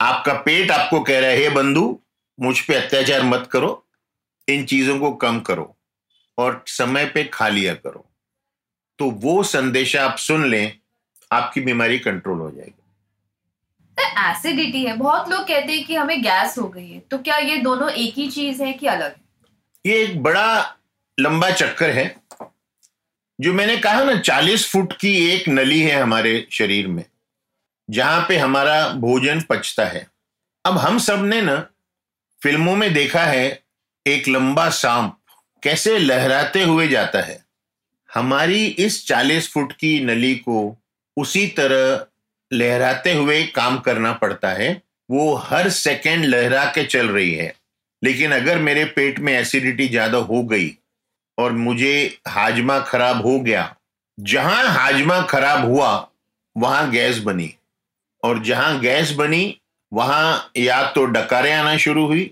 आपका 0.00 0.32
पेट 0.32 0.70
आपको 0.70 1.00
कह 1.00 1.20
रहा 1.20 1.30
है 1.30 1.36
हे 1.36 1.48
बंधु 1.48 2.00
मुझ 2.40 2.60
पे 2.60 2.74
अत्याचार 2.74 3.22
मत 3.22 3.48
करो 3.52 3.86
इन 4.48 4.64
चीज़ों 4.64 4.98
को 4.98 5.10
कम 5.10 5.40
करो 5.40 5.76
और 6.38 6.64
समय 6.66 7.04
पे 7.04 7.24
खा 7.24 7.48
लिया 7.48 7.74
करो। 7.74 8.10
तो 8.98 9.10
वो 9.10 9.42
संदेशा 9.42 10.04
आप 10.04 10.16
सुन 10.16 10.48
लें 10.50 10.78
आपकी 11.32 11.60
बीमारी 11.60 11.98
कंट्रोल 11.98 12.38
हो 12.38 12.50
जाएगी। 12.50 12.82
एसिडिटी 14.30 14.84
है। 14.84 14.96
बहुत 14.96 15.28
लोग 15.28 15.48
कहते 15.48 15.72
हैं 15.72 15.84
कि 15.84 15.96
हमें 15.96 16.22
गैस 16.22 16.58
हो 16.58 16.68
गई 16.68 16.90
है। 16.90 17.00
तो 17.00 17.18
क्या 17.18 17.36
ये 17.36 17.56
दोनों 17.56 17.90
एक 17.90 18.14
ही 18.14 18.30
चीज़ 18.30 18.62
है 18.62 18.72
कि 18.72 18.86
अलग? 18.86 19.14
ये 19.86 20.04
एक 20.04 20.22
बड़ा 20.22 20.76
लंबा 21.20 21.50
चक्कर 21.50 21.90
है। 21.90 22.16
जो 23.40 23.52
मैंने 23.52 23.76
कहा 23.76 24.04
ना 24.04 24.20
चालीस 24.20 24.72
फुट 24.72 24.92
की 24.92 25.30
एक 25.30 25.48
नली 25.48 25.80
है 25.80 26.00
हमारे 26.00 26.48
शरीर 26.50 26.86
में। 26.86 27.04
जहाँ 27.88 28.24
पे 28.28 28.36
हमारा 28.36 28.88
भोजन 28.90 29.40
पचता 29.40 29.84
है। 29.84 30.06
अब 30.64 30.78
हम 30.78 30.98
सबने 30.98 31.40
ना 31.42 31.56
फ़िल्मों 32.40 32.74
में 32.76 32.92
देखा 32.94 33.22
है 33.22 33.62
एक 34.06 34.28
लंबा 34.28 34.68
सांप 34.70 35.16
कैसे 35.62 35.98
लहराते 35.98 36.62
हुए 36.62 36.88
जाता 36.88 37.20
है। 37.20 37.44
हमारी 38.10 38.64
इस 38.66 39.06
चालीस 39.06 39.50
फुट 39.52 39.72
की 39.72 39.98
नली 40.00 40.34
को 40.38 40.76
उसी 41.16 41.46
तरह 41.58 42.06
लहराते 42.50 43.12
हुए 43.12 43.42
काम 43.46 43.78
करना 43.78 44.12
पड़ता 44.12 44.48
है। 44.48 44.70
वो 45.10 45.34
हर 45.34 45.68
सेकेंड 45.70 46.24
लहरा 46.24 46.64
के 46.64 46.84
चल 46.84 47.08
रही 47.08 47.34
है। 47.34 47.52
लेकिन 48.02 48.32
अगर 48.32 48.58
मेरे 48.58 48.84
पेट 48.86 49.18
में 49.18 49.32
एसिडिटी 49.32 49.88
ज़्यादा 49.88 50.18
हो 50.20 50.42
गई 50.42 50.70
और 51.38 51.52
मुझे 51.52 52.18
हाजमा 52.28 52.78
खराब 52.80 53.22
हो 53.22 53.38
गया, 53.40 53.74
जहाँ 54.18 54.64
हाजमा 54.68 55.20
खराब 55.22 55.64
हुआ, 55.64 56.08
वहाँ 56.56 56.90
गैस 56.90 57.18
बनी। 57.18 57.52
और 58.26 58.42
जहाँ 58.42 58.78
गैस 58.80 59.12
बनी, 59.12 59.60
वहाँ 59.92 60.50
या 60.56 60.82
तो 60.92 61.04
डकारें 61.06 61.52
आना 61.54 61.76
शुरू 61.76 62.06
हुई। 62.06 62.30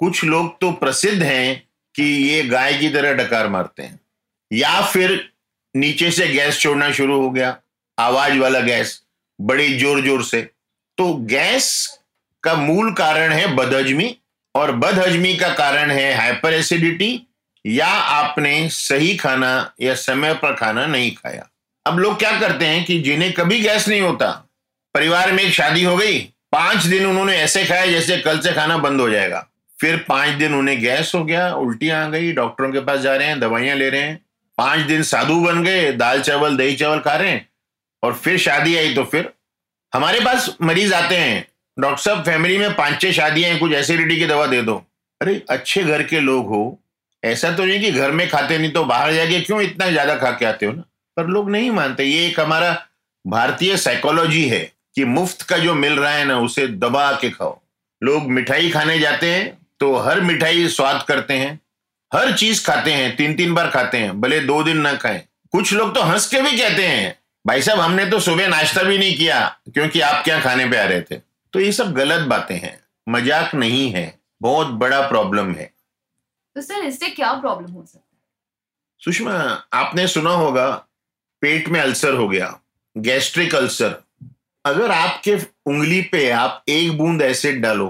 कुछ 0.00 0.24
लोग 0.24 0.58
तो 0.60 0.70
प्रसिद्ध 0.72 1.22
हैं 1.22 1.62
कि 1.94 2.02
ये 2.02 2.42
गाय 2.44 2.74
की 2.74 2.88
तरह 2.88 3.12
डकार 3.14 3.48
मारते 3.48 3.82
हैं। 3.82 3.98
या 4.50 4.80
फिर 4.82 5.20
नीचे 5.74 6.10
से 6.10 6.26
गैस 6.28 6.60
छोड़ना 6.60 6.90
शुरू 6.92 7.20
हो 7.20 7.30
गया, 7.30 7.56
आवाज़ 7.98 8.38
वाला 8.38 8.60
गैस, 8.60 9.00
बड़ी 9.38 9.78
ज़ोर 9.78 10.04
ज़ोर 10.04 10.22
से। 10.24 10.42
तो 10.98 11.12
गैस 11.14 11.98
का 12.42 12.54
मूल 12.54 12.92
कारण 12.92 13.32
है 13.32 13.54
बदहजमी, 13.54 14.16
और 14.54 14.72
बदहजमी 14.72 15.34
का 15.36 15.48
कारण 15.48 15.90
है 15.90 16.14
हाइपर 16.14 16.52
एसिडिटी, 16.52 17.26
या 17.64 17.86
आपने 17.86 18.68
सही 18.68 19.16
खाना 19.16 19.72
या 19.80 19.94
समय 19.94 20.34
पर 20.34 20.54
खाना 20.54 20.86
नहीं 20.86 21.10
खाया। 21.14 21.48
अब 21.86 21.98
लोग 21.98 22.18
क्या 22.18 22.38
करते 22.40 22.66
हैं 22.66 22.84
कि 22.84 23.00
जिन्हें 23.00 23.32
कभी 23.32 23.60
गैस 23.60 23.88
नहीं 23.88 24.00
होता 24.00 24.43
परिवार 24.94 25.32
में 25.32 25.42
एक 25.42 25.52
शादी 25.52 25.82
हो 25.84 25.96
गई, 25.96 26.18
पाँच 26.52 26.84
दिन 26.84 27.06
उन्होंने 27.06 27.36
ऐसे 27.36 27.64
खाया 27.64 27.86
जैसे 27.86 28.16
कल 28.16 28.38
से 28.40 28.52
खाना 28.52 28.76
बंद 28.78 29.00
हो 29.00 29.08
जाएगा। 29.10 29.46
फिर 29.78 29.96
पाँच 30.08 30.28
दिन 30.30 30.54
उन्हें 30.54 30.80
गैस 30.80 31.10
हो 31.14 31.24
गया, 31.24 31.48
उल्टियाँ 31.52 32.04
आ 32.06 32.08
गई, 32.08 32.32
डॉक्टरों 32.32 32.72
के 32.72 32.80
पास 32.80 33.00
जा 33.00 33.14
रहे 33.16 33.28
हैं, 33.28 33.40
दवाइयाँ 33.40 33.76
ले 33.76 33.88
रहे 33.90 34.02
हैं। 34.02 34.20
पाँच 34.58 34.80
दिन 34.80 35.02
साधु 35.02 35.40
बन 35.40 35.62
गए, 35.64 35.90
दाल 35.92 36.20
चावल, 36.20 36.56
दही 36.56 36.76
चावल 36.76 37.00
खा 37.00 37.14
रहे 37.14 37.30
हैं 37.30 37.48
और 38.02 38.14
फिर 38.14 38.38
शादी 38.38 38.76
आई 38.76 38.94
तो 38.94 39.04
फिर 39.04 39.32
हमारे 39.92 40.20
पास 40.20 40.56
मरीज़ 40.62 40.94
आते 40.94 41.16
हैं। 41.16 41.46
डॉक्टर 41.78 42.02
साहब, 42.02 42.24
फैमिली 42.24 42.58
में 42.58 42.74
पाँच 42.74 43.00
छह 43.00 43.12
शादियाँ 43.12 43.50
हैं, 43.50 43.58
कुछ 43.58 43.72
एसिडिटी 43.72 44.16
की 44.16 44.26
दवा 44.26 44.46
दे 44.46 44.62
दो। 44.62 44.74
अरे, 45.20 45.42
अच्छे 45.50 45.84
घर 45.84 46.02
के 46.02 46.20
लोग 46.20 46.46
हो। 46.46 46.78
ऐसा 47.22 47.50
तो 47.50 47.64
नहीं 47.64 47.80
कि 47.80 47.90
घर 47.90 48.10
में 48.10 48.28
खाते 48.28 48.58
नहीं 48.58 48.70
तो 48.72 48.84
बाहर 48.84 49.12
जाके 49.14 49.40
क्यों 49.40 49.60
इतना 49.62 49.88
ज़्यादा 49.90 50.16
खा 50.16 50.30
के 50.30 50.44
आते 50.44 50.66
हो 50.66 50.72
ना? 50.72 50.82
पर 51.16 51.26
लोग 51.26 51.50
नहीं 51.50 51.70
मानते, 51.70 52.04
ये 52.04 52.26
एक 52.26 52.40
हमारा 52.40 52.86
भारतीय 53.26 53.76
साइकोलॉजी 53.76 54.48
है। 54.48 54.72
कि 54.96 55.04
मुफ़्त 55.06 55.42
का 55.42 55.58
जो 55.58 55.74
मिल 55.74 55.98
रहा 55.98 56.12
है 56.12 56.24
ना 56.24 56.38
उसे 56.40 56.66
दबा 56.68 57.10
के 57.12 57.30
खाओ। 57.30 57.58
लोग 58.02 58.30
मिठाई 58.30 58.70
खाने 58.70 58.98
जाते 58.98 59.34
हैं 59.34 59.58
तो 59.80 59.94
हर 59.96 60.20
मिठाई 60.20 60.66
स्वाद 60.68 61.02
करते 61.08 61.34
हैं 61.34 61.60
हर 62.12 62.32
चीज़ 62.32 62.64
खाते 62.66 62.92
हैं 62.92 63.14
तीन 63.16 63.34
तीन 63.34 63.54
बार 63.54 63.70
खाते 63.70 63.98
हैं 63.98 64.20
भले 64.20 64.40
दो 64.40 64.62
दिन 64.62 64.76
ना 64.78 64.92
खाएँ। 64.94 65.22
कुछ 65.52 65.72
लोग 65.72 65.94
तो 65.94 66.02
हंस 66.02 66.26
के 66.28 66.40
भी 66.42 66.56
कहते 66.58 66.86
हैं 66.86 67.18
भाई 67.44 67.62
साहब 67.62 67.80
हमने 67.80 68.04
तो 68.06 68.20
सुबह 68.20 68.48
नाश्ता 68.48 68.82
भी 68.82 68.98
नहीं 68.98 69.16
किया 69.16 69.40
क्योंकि 69.74 70.00
आप 70.00 70.22
क्या 70.24 70.40
खाने 70.40 70.66
पे 70.66 70.76
आ 70.76 70.84
रहे 70.84 71.00
थे? 71.00 71.16
तो 71.16 71.60
ये 71.60 71.72
सब 71.72 71.92
गलत 71.94 72.26
बातें 72.28 72.56
हैं 72.56 72.78
मज़ाक 73.08 73.54
नहीं 73.54 73.90
है 73.92 74.06
बहुत 74.42 74.68
बड़ा 74.76 75.00
प्रॉब्लम 75.08 75.52
है। 75.52 75.70
तो 76.56 76.60
सर 76.60 76.84
इससे 76.84 77.08
क्या 77.10 77.32
प्रॉब्लम 77.34 77.72
हो 77.72 77.82
सकता 77.82 77.98
है? 77.98 78.18
सुषमा 79.02 79.32
आपने 79.72 80.06
सुना 80.08 80.30
होगा 80.32 80.70
पेट 81.42 81.68
में 81.68 81.80
अल्सर 81.80 82.14
हो 82.14 82.28
गया 82.28 82.54
गैस्ट्रिक 82.96 83.54
अल्सर। 83.54 84.02
अगर 84.64 84.90
आपके 84.90 85.34
उंगली 85.66 86.00
पे 86.02 86.28
आप 86.32 86.64
एक 86.68 86.96
बूंद 86.98 87.22
एसिड 87.22 87.60
डालो 87.62 87.88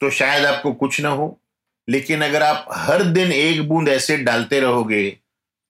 तो 0.00 0.10
शायद 0.10 0.44
आपको 0.46 0.72
कुछ 0.74 1.00
ना 1.00 1.08
हो। 1.10 1.38
लेकिन 1.88 2.22
अगर 2.24 2.42
आप 2.42 2.66
हर 2.72 3.02
दिन 3.04 3.32
एक 3.32 3.62
बूंद 3.68 3.88
एसिड 3.88 4.24
डालते 4.24 4.60
रहोगे 4.60 5.08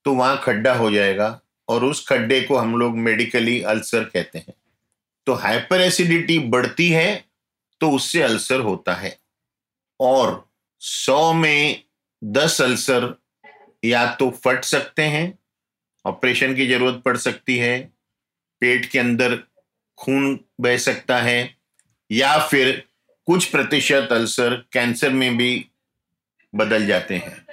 तो 0.05 0.13
वहाँ 0.13 0.39
खड्डा 0.43 0.73
हो 0.73 0.89
जाएगा 0.91 1.39
और 1.67 1.83
उस 1.85 2.05
खड्डे 2.07 2.39
को 2.41 2.57
हम 2.57 2.75
लोग 2.77 2.97
मेडिकली 2.99 3.61
अल्सर 3.63 4.03
कहते 4.03 4.39
हैं। 4.39 4.53
तो 5.27 5.33
हाइपर 5.35 5.81
एसिडिटी 5.81 6.39
बढ़ती 6.39 6.89
है 6.89 7.23
तो 7.81 7.91
उससे 7.91 8.21
अल्सर 8.21 8.59
होता 8.61 8.93
है। 8.93 9.17
और 9.99 10.45
सौ 10.81 11.33
में 11.33 11.83
दस 12.21 12.61
अल्सर 12.61 13.13
या 13.85 14.05
तो 14.13 14.29
फट 14.45 14.63
सकते 14.65 15.03
हैं, 15.03 15.39
ऑपरेशन 16.05 16.55
की 16.55 16.67
ज़रूरत 16.67 17.01
पड़ 17.05 17.17
सकती 17.19 17.57
है, 17.57 17.79
पेट 18.61 18.85
के 18.85 18.99
अंदर 18.99 19.39
खून 19.97 20.39
बह 20.61 20.77
सकता 20.77 21.17
है, 21.17 21.55
या 22.11 22.37
फिर 22.39 22.83
कुछ 23.27 23.45
प्रतिशत 23.45 24.07
अल्सर 24.11 24.55
कैंसर 24.73 25.09
में 25.09 25.37
भी 25.37 25.65
बदल 26.53 26.85
जाते 26.85 27.15
हैं। 27.15 27.45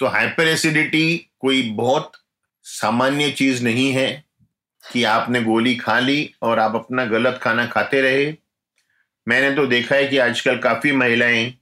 तो 0.00 0.06
हाइपर 0.06 0.48
एसिडिटी 0.48 1.30
कोई 1.40 1.62
बहुत 1.70 2.12
सामान्य 2.64 3.30
चीज़ 3.30 3.62
नहीं 3.64 3.90
है 3.92 4.24
कि 4.84 5.04
आपने 5.04 5.42
गोली 5.42 5.74
खा 5.76 5.98
ली 5.98 6.34
और 6.42 6.58
आप 6.58 6.74
अपना 6.74 7.04
गलत 7.04 7.38
खाना 7.42 7.66
खाते 7.66 8.00
रहे। 8.00 8.32
मैंने 9.26 9.54
तो 9.56 9.66
देखा 9.66 9.94
है 9.94 10.06
कि 10.06 10.18
आजकल 10.18 10.58
काफ़ी 10.58 10.92
महिलाएँ 10.92 11.52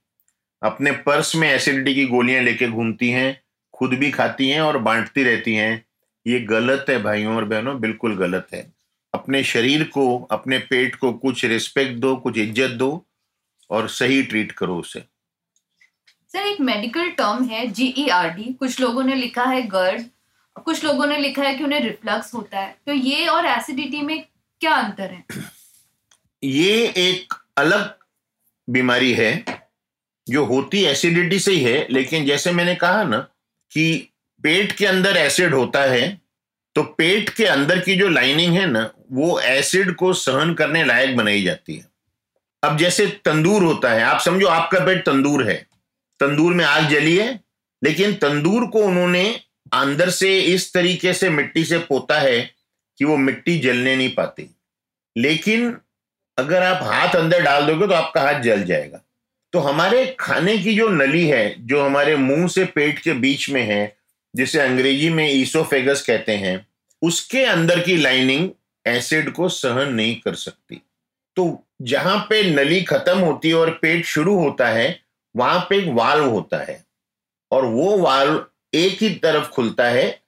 अपने 0.62 0.92
पर्स 0.92 1.34
में 1.36 1.48
एसिडिटी 1.48 1.94
की 1.94 2.04
गोलियाँ 2.06 2.42
लेके 2.42 2.68
घूमती 2.68 3.10
हैं, 3.10 3.40
खुद 3.74 3.90
भी 3.90 4.10
खाती 4.10 4.48
हैं 4.50 4.60
और 4.60 4.78
बांटती 4.78 5.22
रहती 5.22 5.54
हैं। 5.54 5.84
ये 6.26 6.40
गलत 6.40 6.86
है 6.88 7.02
भाइयों 7.02 7.36
और 7.36 7.44
बहनों, 7.44 7.80
बिल्कुल 7.80 8.16
गलत 8.16 8.48
है। 8.54 8.79
अपने 9.14 9.42
शरीर 9.44 9.84
को 9.84 10.04
अपने 10.30 10.58
पेट 10.58 10.94
को 10.96 11.12
कुछ 11.12 11.44
रिस्पेक्ट 11.44 11.98
दो 12.00 12.14
कुछ 12.16 12.38
इज़्ज़त 12.38 12.76
दो 12.78 12.90
और 13.70 13.88
सही 13.88 14.22
ट्रीट 14.22 14.52
करो 14.52 14.78
उसे। 14.78 15.04
सर 16.32 16.46
एक 16.46 16.60
मेडिकल 16.60 17.10
टर्म 17.10 17.44
है 17.44 17.66
जीईआरडी 17.66 18.52
कुछ 18.52 18.80
लोगों 18.80 19.02
ने 19.02 19.14
लिखा 19.14 19.44
है 19.44 19.62
गर्ड 19.68 20.02
कुछ 20.56 20.84
लोगों 20.84 21.06
ने 21.06 21.16
लिखा 21.16 21.42
है 21.42 21.54
कि 21.54 21.64
उन्हें 21.64 21.80
रिफ्लक्स 21.80 22.34
होता 22.34 22.60
है। 22.60 22.76
तो 22.86 22.92
ये 22.92 23.26
और 23.26 23.46
एसिडिटी 23.46 24.00
में 24.02 24.24
क्या 24.60 24.74
अंतर 24.74 25.10
है? 25.10 25.24
ये 26.44 26.86
एक 26.98 27.34
अलग 27.58 27.92
बीमारी 28.68 29.12
है 29.12 29.32
जो 30.26 30.44
होती 30.44 30.82
एसिडिटी 30.84 31.38
से 31.38 31.52
ही 31.52 31.62
है 31.64 31.86
लेकिन 31.90 32.24
जैसे 32.26 32.52
मैंने 32.52 32.74
कहा 32.74 33.02
ना 33.04 33.18
कि 33.72 33.86
पेट 34.44 34.72
के 34.72 34.86
अंदर 34.86 35.16
एसिड 35.16 35.54
होता 35.54 35.82
है 35.82 36.20
तो 36.74 36.82
पेट 36.82 37.30
के 37.30 37.44
अंदर 37.44 37.78
की 37.78 37.96
जो 37.96 38.08
लाइनिंग 38.08 38.54
है 38.54 38.66
ना, 38.66 38.90
वो 39.12 39.40
एसिड 39.40 39.94
को 39.94 40.12
सहन 40.12 40.54
करने 40.54 40.84
लायक 40.84 41.16
बनाई 41.16 41.42
जाती 41.42 41.76
है। 41.76 41.86
अब 42.62 42.76
जैसे 42.76 43.06
तंदूर 43.06 43.62
होता 43.62 43.92
है, 43.92 44.02
आप 44.02 44.20
समझो 44.20 44.46
आपका 44.46 44.80
पेट 44.80 45.06
तंदूर 45.06 45.48
है। 45.48 45.66
तंदूर 46.20 46.54
में 46.54 46.64
आग 46.64 46.88
जली 46.88 47.16
है, 47.16 47.40
लेकिन 47.84 48.14
तंदूर 48.14 48.66
को 48.66 48.78
उन्होंने 48.78 49.40
अंदर 49.72 50.10
से 50.10 50.40
इस 50.40 50.74
तरीके 50.74 51.12
से 51.12 51.30
मिट्टी 51.30 51.64
से 51.64 51.78
पोता 51.78 52.18
है 52.18 52.50
कि 52.98 53.04
वो 53.04 53.16
मिट्टी 53.16 53.58
जलने 53.58 53.96
नहीं 53.96 54.14
पाती। 54.14 54.56
लेकिन 55.18 55.76
अगर 56.38 56.62
आप 56.62 56.82
हाथ 56.82 57.16
अंदर 57.16 57.42
डाल 57.42 57.66
दोगे 57.66 57.86
तो 57.86 57.92
आपका 57.92 58.20
हाथ 58.22 58.40
जल 58.40 58.64
जाएगा। 58.64 59.00
तो 59.52 59.58
हमारे 59.58 60.16
खाने 60.20 60.58
की 60.58 60.74
जो 60.74 60.88
नली 60.88 61.26
है, 61.26 61.66
जो 61.66 61.84
हमारे 61.84 62.16
मुँह 62.16 62.48
से 62.48 62.64
पेट 62.64 62.98
के 62.98 63.12
बीच 63.12 63.50
में 63.50 63.62
है 63.62 63.99
जिसे 64.36 64.60
अंग्रेज़ी 64.60 65.10
में 65.10 65.30
ईसोफेगस 65.30 66.02
कहते 66.02 66.36
हैं, 66.36 66.66
उसके 67.02 67.44
अंदर 67.44 67.80
की 67.80 67.96
लाइनिंग 67.96 68.50
एसिड 68.86 69.32
को 69.32 69.48
सहन 69.48 69.92
नहीं 69.92 70.20
कर 70.20 70.34
सकती। 70.34 70.82
तो 71.36 71.66
जहाँ 71.82 72.26
पे 72.30 72.42
नली 72.54 72.82
खत्म 72.82 73.18
होती 73.18 73.48
है 73.48 73.54
और 73.54 73.70
पेट 73.70 74.04
शुरू 74.04 74.38
होता 74.38 74.68
है, 74.68 75.00
वहाँ 75.36 75.66
पे 75.70 75.78
एक 75.78 75.88
वाल्व 75.88 76.24
होता 76.24 76.64
है। 76.64 76.84
और 77.50 77.64
वो 77.64 77.98
वाल्व 77.98 78.46
एक 78.74 79.02
ही 79.02 79.10
तरफ़ 79.14 79.48
खुलता 79.48 79.88
है, 79.88 80.22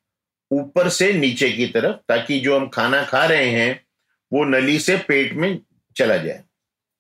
ऊपर 0.51 0.89
से 0.89 1.13
नीचे 1.13 1.51
की 1.51 1.67
तरफ़, 1.67 1.97
ताकि 2.09 2.41
जो 2.41 2.59
हम 2.59 2.69
खाना 2.69 3.05
खा 3.05 3.25
रहे 3.27 3.51
हैं, 3.51 3.85
वो 4.33 4.45
नली 4.45 4.79
से 4.79 4.97
पेट 4.97 5.33
में 5.33 5.59
चला 5.97 6.17
जाए। 6.17 6.45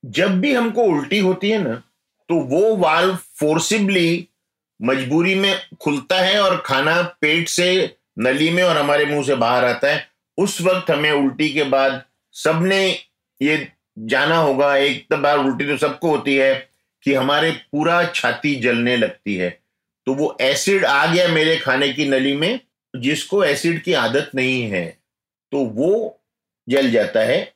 जब 0.04 0.40
भी 0.40 0.54
हमको 0.54 0.82
उल्टी 0.82 1.18
होती 1.18 1.50
है 1.50 1.59
ना 1.59 1.82
तो 2.28 2.35
वो 2.40 2.76
वाल्व 2.76 3.16
फोर्सिबली 3.16 4.28
मजबूरी 4.84 5.34
में 5.34 5.60
खुलता 5.80 6.16
है 6.16 6.40
और 6.40 6.56
खाना 6.66 7.02
पेट 7.02 7.48
से, 7.48 7.96
नली 8.18 8.50
में 8.50 8.62
और 8.62 8.76
हमारे 8.76 9.04
मुँह 9.04 9.22
से 9.22 9.34
बाहर 9.34 9.64
आता 9.64 9.92
है। 9.92 10.08
उस 10.38 10.60
वक्त 10.60 10.90
हमें 10.90 11.12
उल्टी 11.12 11.52
के 11.52 11.62
बाद 11.62 12.02
सबने 12.32 12.98
ये 13.42 13.68
जाना 13.98 14.36
होगा, 14.36 14.76
एक 14.76 15.06
तो 15.10 15.16
बार 15.16 15.38
उल्टी 15.38 15.64
तो 15.64 15.76
सबको 15.76 16.10
होती 16.10 16.36
है 16.36 16.68
कि 17.02 17.14
हमारे 17.14 17.50
पूरा 17.50 18.04
छाती 18.04 18.54
जलने 18.54 18.96
लगती 18.96 19.34
है। 19.34 19.62
तो 20.06 20.14
वो 20.14 20.36
एसिड 20.40 20.84
आ 20.84 21.06
गया 21.06 21.28
मेरे 21.28 21.56
खाने 21.56 21.88
की 21.88 22.08
नली 22.08 22.36
में, 22.36 22.60
जिसको 22.96 23.44
एसिड 23.44 23.82
की 23.82 23.92
आदत 23.92 24.30
नहीं 24.34 24.62
है। 24.62 24.98
तो 25.52 25.58
वो 25.58 26.20
जल 26.68 26.90
जाता 26.90 27.20
है। 27.20 27.54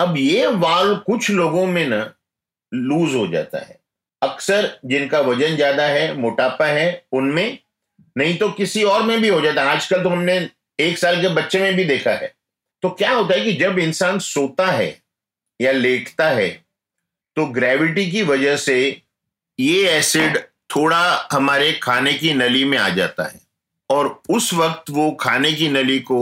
अब 0.00 0.14
ये 0.16 0.46
वाल 0.46 0.96
कुछ 0.96 1.30
लोगों 1.30 1.66
में 1.66 1.86
ना, 1.86 2.14
लूज 2.74 3.14
हो 3.14 3.26
जाता 3.26 3.58
है। 3.58 3.83
अक्सर 4.24 4.78
जिनका 4.84 5.20
वज़न 5.22 5.56
ज़्यादा 5.56 5.86
है, 5.86 6.16
मोटापा 6.16 6.66
है, 6.66 7.04
उनमें 7.12 7.58
नहीं 8.16 8.36
तो 8.38 8.48
किसी 8.52 8.82
और 8.84 9.02
में 9.02 9.20
भी 9.20 9.28
हो 9.28 9.40
जाता 9.40 9.62
है। 9.62 9.68
आजकल 9.68 10.02
तो 10.02 10.08
हमने 10.08 10.36
एक 10.78 10.98
साल 10.98 11.20
के 11.20 11.28
बच्चे 11.34 11.60
में 11.60 11.74
भी 11.76 11.84
देखा 11.84 12.10
है। 12.12 12.32
तो 12.82 12.90
क्या 12.90 13.10
होता 13.10 13.34
है 13.34 13.44
कि 13.44 13.52
जब 13.54 13.78
इंसान 13.78 14.18
सोता 14.20 14.66
है 14.66 14.88
या 15.60 15.72
लेटता 15.72 16.28
है 16.30 16.48
तो 17.36 17.44
ग्रेविटी 17.48 18.10
की 18.10 18.22
वजह 18.22 18.56
से 18.56 18.76
ये 19.58 19.88
एसिड 19.88 20.38
थोड़ा 20.70 21.28
हमारे 21.32 21.72
खाने 21.82 22.12
की 22.14 22.32
नली 22.34 22.64
में 22.64 22.76
आ 22.78 22.88
जाता 22.88 23.24
है 23.24 23.40
और 23.90 24.08
उस 24.30 24.52
वक्त 24.54 24.90
वो 24.90 25.10
खाने 25.20 25.52
की 25.52 25.68
नली 25.68 25.98
को 26.00 26.18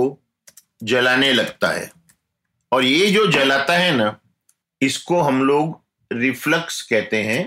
जलाने 0.82 1.32
लगता 1.32 1.68
है। 1.68 1.90
और 2.72 2.84
ये 2.84 3.10
जो 3.10 3.26
जलाता 3.26 3.76
है 3.76 3.94
ना, 3.96 4.16
इसको 4.80 5.20
हम 5.20 5.42
लोग 5.44 5.80
रिफ्लक्स 6.10 6.80
कहते 6.82 7.22
हैं। 7.22 7.40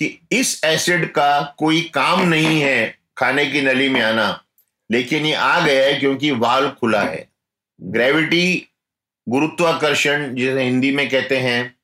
कि 0.00 0.18
इस 0.32 0.60
एसिड 0.64 1.06
का 1.12 1.40
कोई 1.58 1.80
काम 1.94 2.22
नहीं 2.22 2.60
है 2.60 2.94
खाने 3.18 3.44
की 3.46 3.60
नली 3.62 3.88
में 3.88 4.00
आना, 4.02 4.44
लेकिन 4.90 5.26
ये 5.26 5.34
आ 5.34 5.60
गया 5.60 5.84
है 5.84 5.94
क्योंकि 5.94 6.30
वाल 6.32 6.68
खुला 6.70 7.02
है। 7.02 7.28
ग्रेविटी 7.80 8.66
गुरुत्वाकर्षण, 9.26 10.34
जिसे 10.34 10.62
हिंदी 10.62 10.90
में 10.92 11.08
कहते 11.10 11.36
हैं, 11.38 11.74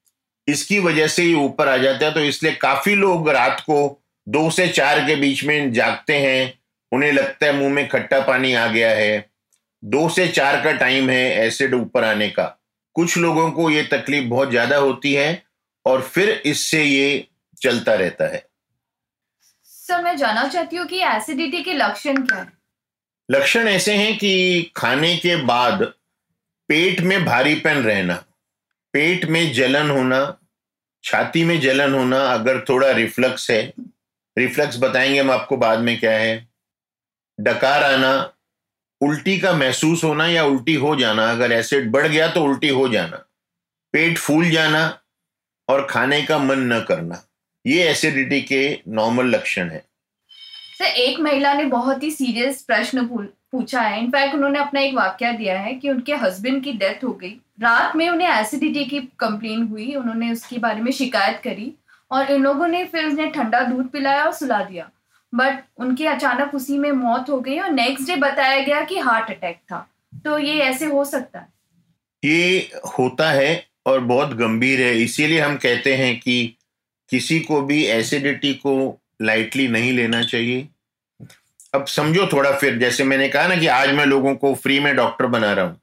इसकी 0.48 0.78
वजह 0.78 1.06
से 1.06 1.24
ये 1.24 1.34
ऊपर 1.34 1.68
आ 1.68 1.76
जाता 1.76 2.06
है 2.06 2.12
तो 2.14 2.20
इसलिए 2.22 2.52
काफ़ी 2.54 2.94
लोग 2.94 3.28
रात 3.30 3.60
को 3.60 4.00
दो 4.26 4.48
से 4.50 4.68
चार 4.68 5.00
के 5.06 5.16
बीच 5.16 5.44
में 5.44 5.72
जागते 5.72 6.14
हैं, 6.16 6.52
उन्हें 6.92 7.12
लगता 7.12 7.46
है 7.46 7.56
मुँह 7.56 7.72
में 7.72 7.88
खट्टा 7.88 8.20
पानी 8.20 8.52
आ 8.54 8.66
गया 8.68 8.90
है। 8.90 9.24
दो 9.82 10.08
से 10.08 10.26
चार 10.28 10.62
का 10.64 10.72
टाइम 10.74 11.10
है 11.10 11.46
एसिड 11.46 11.74
ऊपर 11.74 12.04
आने 12.04 12.28
का। 12.30 12.44
कुछ 12.96 13.16
लोगों 13.18 13.50
को 13.50 13.70
ये 13.70 13.82
तकलीफ़ 13.84 14.24
बहुत 14.24 14.50
ज़्यादा 14.50 14.76
होती 14.78 15.12
है, 15.14 15.42
और 15.86 16.02
फिर 16.04 16.30
इससे 16.46 16.82
ये 16.84 17.26
चलता 17.56 17.94
रहता 17.94 18.26
है। 18.26 18.44
सर 19.64 20.02
मैं 20.02 20.16
जानना 20.16 20.46
चाहती 20.48 20.76
हूँ 20.76 20.86
कि 20.86 21.00
एसिडिटी 21.06 21.62
के 21.62 21.74
लक्षण 21.74 22.22
क्या 22.26 22.38
है? 22.38 22.52
लक्षण 23.28 23.68
ऐसे 23.68 23.94
हैं 23.94 24.16
कि 24.18 24.72
खाने 24.76 25.16
के 25.16 25.36
बाद 25.36 25.82
पेट 26.68 27.00
में 27.00 27.24
भारीपन 27.24 27.82
रहना 27.82 28.14
पेट 28.94 29.24
में 29.24 29.52
जलन 29.52 29.90
होना 29.90 30.18
छाती 31.04 31.44
में 31.44 31.60
जलन 31.60 31.94
होना 31.94 32.20
अगर 32.26 32.60
थोड़ा 32.60 32.90
रिफ्लक्स 32.90 33.50
है 33.50 33.62
रिफ्लक्स 34.36 34.78
बताएँगे 34.78 35.18
हम 35.20 35.30
आपको 35.30 35.56
बाद 35.56 35.78
में 35.78 35.98
क्या 36.00 36.12
है। 36.12 36.48
डकार 37.38 37.84
आना 37.84 38.12
उल्टी 39.00 39.38
का 39.38 39.52
महसूस 39.52 40.04
होना 40.04 40.26
या 40.26 40.44
उल्टी 40.44 40.74
हो 40.74 40.94
जाना 40.96 41.30
अगर 41.30 41.52
एसिड 41.52 41.90
बढ़ 41.90 42.06
गया 42.06 42.28
तो 42.28 42.44
उल्टी 42.44 42.68
हो 42.68 42.88
जाना 42.88 43.16
पेट 43.94 44.18
फूल 44.18 44.50
जाना 44.50 44.82
और 45.68 45.86
खाने 45.86 46.22
का 46.22 46.38
मन 46.38 46.60
न 46.72 46.80
करना। 46.80 47.22
ये 47.66 47.82
एसिडिटी 47.82 48.40
के 48.40 48.78
नॉर्मल 48.88 49.26
लक्षण 49.26 49.70
है। 49.70 49.84
सर 50.78 50.84
एक 50.84 51.20
महिला 51.20 51.54
ने 51.54 51.64
बहुत 51.64 52.02
ही 52.02 52.10
सीरियस 52.10 52.62
प्रश्न 52.62 53.06
पूछा 53.06 53.80
है। 53.80 53.98
इनफैक्ट 54.00 54.34
उन्होंने 54.34 54.58
अपना 54.58 54.80
एक 54.80 54.94
वाक्य 54.94 55.32
दिया 55.32 55.58
है 55.60 55.74
कि 55.74 55.88
उनके 55.88 56.14
हस्बैंड 56.14 56.62
की 56.64 56.72
डेथ 56.72 57.04
हो 57.04 57.12
गई। 57.12 57.30
रात 57.60 57.96
में 57.96 58.08
उन्हें 58.08 58.28
एसिडिटी 58.28 58.84
की 58.84 59.00
कंप्लेन 59.20 59.62
हुई 59.62 59.94
उन्होंने 59.94 60.30
उसके 60.32 60.58
बारे 60.58 60.80
में 60.80 60.92
शिकायत 60.92 61.40
करी 61.44 61.72
और 62.10 62.30
इन 62.30 62.42
लोगों 62.42 62.68
ने 62.68 62.84
फिर 62.84 63.04
उन्हें 63.04 63.30
ठंडा 63.32 63.60
दूध 63.60 63.88
पिलाया 63.88 64.24
और 64.24 64.32
सुला 64.32 64.62
दिया। 64.64 64.90
बट 65.32 65.64
उनकी 65.78 66.06
अचानक 66.06 66.54
उसी 66.54 66.78
में 66.78 66.90
मौत 66.92 67.30
हो 67.30 67.40
गई 67.40 67.58
और 67.58 67.70
नेक्स्ट 67.70 68.06
डे 68.08 68.16
बताया 68.16 68.60
गया 68.60 68.80
कि 68.80 68.98
हार्ट 68.98 69.30
अटैक 69.30 69.56
था। 69.56 69.88
तो 70.24 70.38
ये 70.38 70.58
ऐसे 70.60 70.84
हो 70.84 71.04
सकता 71.04 71.38
है। 71.38 71.48
ये 72.24 72.70
होता 72.98 73.30
है 73.30 73.66
और 73.86 74.00
बहुत 74.00 74.34
गंभीर 74.34 74.80
है। 74.80 74.94
इसीलिए 75.02 75.40
हम 75.40 75.56
कहते 75.56 75.94
हैं 75.94 76.18
कि 76.20 76.55
किसी 77.10 77.40
को 77.40 77.60
भी 77.62 77.84
एसिडिटी 77.84 78.54
को 78.54 79.00
लाइटली 79.22 79.68
नहीं 79.68 79.92
लेना 79.92 80.22
चाहिए। 80.22 80.68
अब 81.74 81.86
समझो 81.86 82.26
थोड़ा 82.26 82.52
फिर, 82.52 82.78
जैसे 82.78 83.04
मैंने 83.04 83.28
कहा 83.28 83.46
ना 83.46 83.56
कि 83.56 83.66
आज 83.66 83.90
मैं 83.90 84.06
लोगों 84.06 84.34
को 84.34 84.54
फ्री 84.54 84.80
में 84.80 84.96
डॉक्टर 84.96 85.26
बना 85.26 85.52
रहा 85.52 85.64
हूँ। 85.64 85.80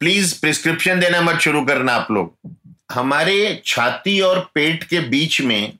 प्लीज़ 0.00 0.40
प्रिस्क्रिप्शन 0.40 1.00
देना 1.00 1.20
मत 1.20 1.38
शुरू 1.38 1.64
करना 1.64 1.92
आप 1.92 2.10
लोग। 2.10 2.56
हमारे 2.92 3.62
छाती 3.66 4.20
और 4.20 4.50
पेट 4.54 4.84
के 4.84 5.00
बीच 5.00 5.40
में 5.40 5.78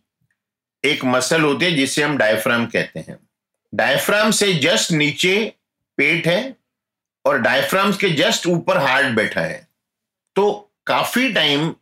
एक 0.85 1.05
मसल 1.05 1.43
होती 1.43 1.65
है, 1.65 1.73
जिसे 1.73 2.03
हम 2.03 2.17
डायफ्राम 2.17 2.67
कहते 2.67 3.01
हैं। 3.01 3.19
डायफ्राम 3.75 4.31
से 4.31 4.55
जस्ट 4.55 4.93
नीचे 4.93 5.53
पेट 5.97 6.27
है 6.27 6.57
और 7.25 7.39
डायफ्राम 7.39 7.93
के 7.93 8.11
जस्ट 8.11 8.47
ऊपर 8.47 8.77
हार्ट 8.77 9.07
बैठा 9.07 9.41
है। 9.41 9.69
तो 10.37 10.73
काफ़ी 10.87 11.33
टाइम 11.33 11.75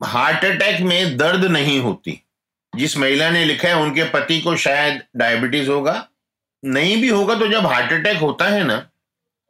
हार्ट 0.00 0.44
अटैक 0.44 0.80
में 0.80 1.16
दर्द 1.16 1.44
नहीं 1.44 1.78
होती। 1.80 2.20
जिस 2.72 2.96
महिला 2.96 3.30
ने 3.30 3.44
लिखा 3.44 3.68
है, 3.68 3.74
उनके 3.74 4.04
पति 4.04 4.40
को 4.40 4.56
शायद 4.56 5.02
डायबिटीज़ 5.16 5.68
होगा। 5.70 6.06
नहीं 6.62 7.00
भी 7.02 7.08
होगा 7.08 7.34
तो 7.34 7.48
जब 7.48 7.66
हार्ट 7.66 7.92
अटैक 7.92 8.16
होता 8.18 8.48
है 8.48 8.62
ना 8.64 8.76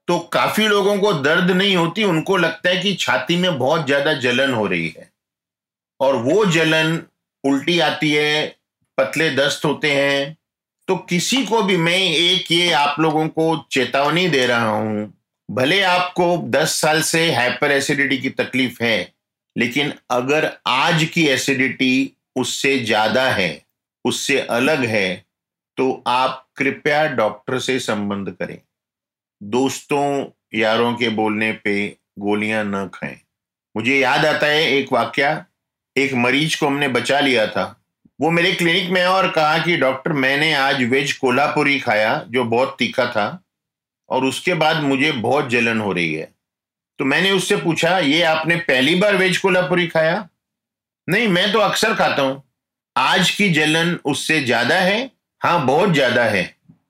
तो 0.08 0.18
काफ़ी 0.32 0.66
लोगों 0.68 0.96
को 0.98 1.12
दर्द 1.14 1.50
नहीं 1.50 1.76
होती। 1.76 2.04
उनको 2.04 2.36
लगता 2.36 2.68
है 2.70 2.76
कि 2.76 2.94
छाती 2.94 3.36
में 3.36 3.58
बहुत 3.58 3.86
ज़्यादा 3.86 4.12
जलन 4.14 4.52
हो 4.52 4.66
रही 4.66 4.88
है। 4.88 5.10
और 6.00 6.16
वो 6.16 6.44
जलन 6.46 7.00
उल्टी 7.44 7.78
आती 7.80 8.12
है, 8.12 8.46
पतले 8.98 9.28
दस्त 9.30 9.64
होते 9.64 9.90
हैं। 9.92 10.36
तो 10.88 10.96
किसी 11.08 11.44
को 11.46 11.62
भी, 11.62 11.76
मैं 11.76 11.98
एक 11.98 12.52
ये 12.52 12.70
आप 12.72 13.00
लोगों 13.00 13.26
को 13.28 13.66
चेतावनी 13.72 14.26
दे 14.28 14.46
रहा 14.46 14.68
हूँ, 14.68 15.12
भले 15.48 15.80
आपको 15.82 16.36
10 16.48 16.80
साल 16.80 17.02
से 17.02 17.30
हाइपर 17.32 17.70
एसिडिटी 17.70 18.18
की 18.18 18.30
तकलीफ़ 18.30 18.82
है 18.82 19.12
लेकिन 19.58 19.92
अगर 20.10 20.50
आज 20.66 21.04
की 21.04 21.26
एसिडिटी 21.26 22.12
उससे 22.36 22.78
ज़्यादा 22.78 23.28
है, 23.30 23.64
उससे 24.04 24.38
अलग 24.40 24.84
है 24.84 25.24
तो 25.78 26.02
आप 26.06 26.46
कृपया 26.56 27.06
डॉक्टर 27.06 27.58
से 27.58 27.78
संबंध 27.80 28.30
करें। 28.32 28.58
दोस्तों, 29.40 30.24
यारों 30.54 30.94
के 30.94 31.08
बोलने 31.08 31.52
पे 31.54 31.88
गोलियाँ 32.18 32.62
न 32.64 32.86
खाएँ। 32.94 33.18
मुझे 33.74 33.98
याद 33.98 34.26
आता 34.26 34.46
है 34.46 34.62
एक 34.72 34.92
वाक्य, 34.92 35.44
एक 35.96 36.14
मरीज़ 36.14 36.58
को 36.60 36.66
हमने 36.66 36.88
बचा 36.88 37.20
लिया 37.20 37.46
था। 37.46 37.74
वो 38.20 38.30
मेरे 38.30 38.52
क्लिनिक 38.52 38.90
में 38.90 39.04
और 39.04 39.30
कहा 39.30 39.58
कि 39.58 39.76
डॉक्टर 39.76 40.12
मैंने 40.12 40.52
आज 40.54 40.82
वेज 40.82 41.12
कोल्हापुरी 41.12 41.78
खाया, 41.80 42.24
जो 42.28 42.44
बहुत 42.44 42.76
तीखा 42.78 43.06
था, 43.06 43.44
और 44.08 44.24
उसके 44.24 44.54
बाद 44.54 44.82
मुझे 44.82 45.12
बहुत 45.12 45.48
जलन 45.48 45.80
हो 45.80 45.92
रही 45.92 46.14
है। 46.14 46.32
तो 46.98 47.04
मैंने 47.04 47.30
उससे 47.30 47.56
पूछा, 47.56 47.98
ये 47.98 48.22
आपने 48.22 48.56
पहली 48.58 48.94
बार 48.94 49.16
वेज 49.16 49.36
कोल्हापुरी 49.38 49.86
खाया? 49.86 50.28
नहीं, 51.08 51.28
मैं 51.28 51.52
तो 51.52 51.58
अक्सर 51.58 51.94
खाता 51.94 52.22
हूँ। 52.22 52.42
आज 52.96 53.30
की 53.30 53.48
जलन 53.50 53.98
उससे 54.04 54.40
ज़्यादा 54.40 54.74
है 54.74 55.10
हाँ 55.40 55.64
बहुत 55.66 55.92
ज़्यादा 55.92 56.22
है। 56.24 56.42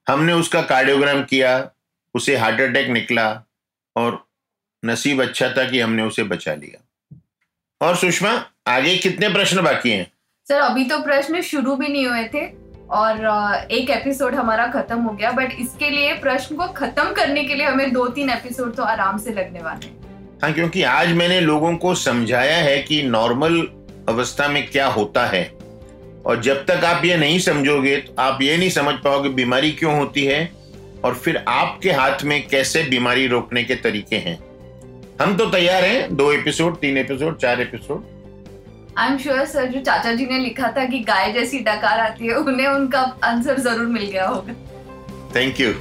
हमने 0.08 0.32
उसका 0.32 0.62
कार्डियोग्राम 0.62 1.22
किया, 1.22 1.70
उसे 2.14 2.36
हार्ट 2.36 2.60
अटैक 2.60 2.88
निकला 2.88 3.26
और 3.96 4.24
नसीब 4.82 5.22
अच्छा 5.22 5.48
था 5.48 5.68
कि 5.70 5.80
हमने 5.80 6.02
उसे 6.02 6.22
बचा 6.24 6.54
लिया। 6.54 7.16
और 7.80 7.96
सुषमा, 7.96 8.30
आगे 8.68 8.96
कितने 8.96 9.28
प्रश्न 9.28 9.62
बाकी 9.62 9.90
हैं? 9.90 10.06
सर, 10.46 10.60
अभी 10.60 10.84
तो 10.84 10.98
प्रश्न 10.98 11.40
शुरू 11.42 11.76
भी 11.76 11.88
नहीं 11.88 12.06
हुए 12.06 12.24
थे। 12.24 12.46
और 12.90 13.68
एक 13.70 13.90
एपिसोड 13.90 14.34
हमारा 14.34 14.66
खत्म 14.66 15.00
हो 15.02 15.12
गया 15.12 15.30
बट 15.30 15.52
इसके 15.60 15.90
लिए 15.90 16.12
प्रश्न 16.14 16.56
को 16.56 16.68
खत्म 16.68 17.12
करने 17.12 17.44
के 17.44 17.54
लिए 17.54 17.66
हमें 17.66 17.92
दो 17.92 18.06
तीन 18.08 18.30
एपिसोड 18.30 18.74
तो 18.74 18.82
आराम 18.82 19.18
से 19.18 19.30
लगने 19.30 19.60
वाले 19.62 19.86
हैं। 19.86 19.96
हाँ 20.42 20.52
क्योंकि 20.52 20.82
आज 20.82 21.12
मैंने 21.12 21.40
लोगों 21.40 21.76
को 21.76 21.94
समझाया 21.94 22.56
है 22.56 22.78
कि 22.78 23.02
नॉर्मल 23.02 23.60
अवस्था 24.08 24.48
में 24.48 24.70
क्या 24.70 24.86
होता 24.86 25.26
है। 25.26 25.44
और 26.26 26.40
जब 26.42 26.64
तक 26.66 26.84
आप 26.84 27.04
ये 27.04 27.16
नहीं 27.16 27.38
समझोगे 27.38 27.96
तो 27.96 28.14
आप 28.18 28.42
ये 28.42 28.56
नहीं 28.56 28.70
समझ 28.70 28.94
पाओगे 28.94 29.28
बीमारी 29.28 29.70
क्यों 29.72 29.98
होती 29.98 30.24
है 30.24 30.52
और 31.04 31.14
फिर 31.14 31.44
आपके 31.48 31.92
हाथ 31.92 32.22
में 32.24 32.48
कैसे 32.48 32.82
बीमारी 32.82 33.26
रोकने 33.26 33.64
के 33.64 33.74
तरीके 33.74 34.16
हैं। 34.16 34.38
हम 35.20 35.36
तो 35.36 35.46
तैयार 35.46 35.84
हैं, 35.84 36.16
दो 36.16 36.32
एपिसोड 36.32 36.80
तीन 36.80 36.98
एपिसोड 36.98 37.38
चार 37.38 37.60
episode 37.60 38.17
I 38.98 39.08
am 39.08 39.18
sure 39.18 39.44
sir 39.46 39.66
जो 39.66 39.80
चाचा 39.80 40.12
जी 40.12 40.24
ने 40.26 40.38
लिखा 40.38 40.70
था 40.76 40.84
कि 40.84 40.98
गाय 41.08 41.32
जैसी 41.32 41.58
डकार 41.60 42.00
आती 42.00 42.26
है, 42.26 42.34
उन्हें 42.34 42.66
उनका 42.66 43.00
आंसर 43.24 43.58
ज़रूर 43.60 43.86
मिल 43.86 44.04
गया 44.04 44.26
होगा। 44.26 44.54
Thank 45.34 45.60
you 45.60 45.72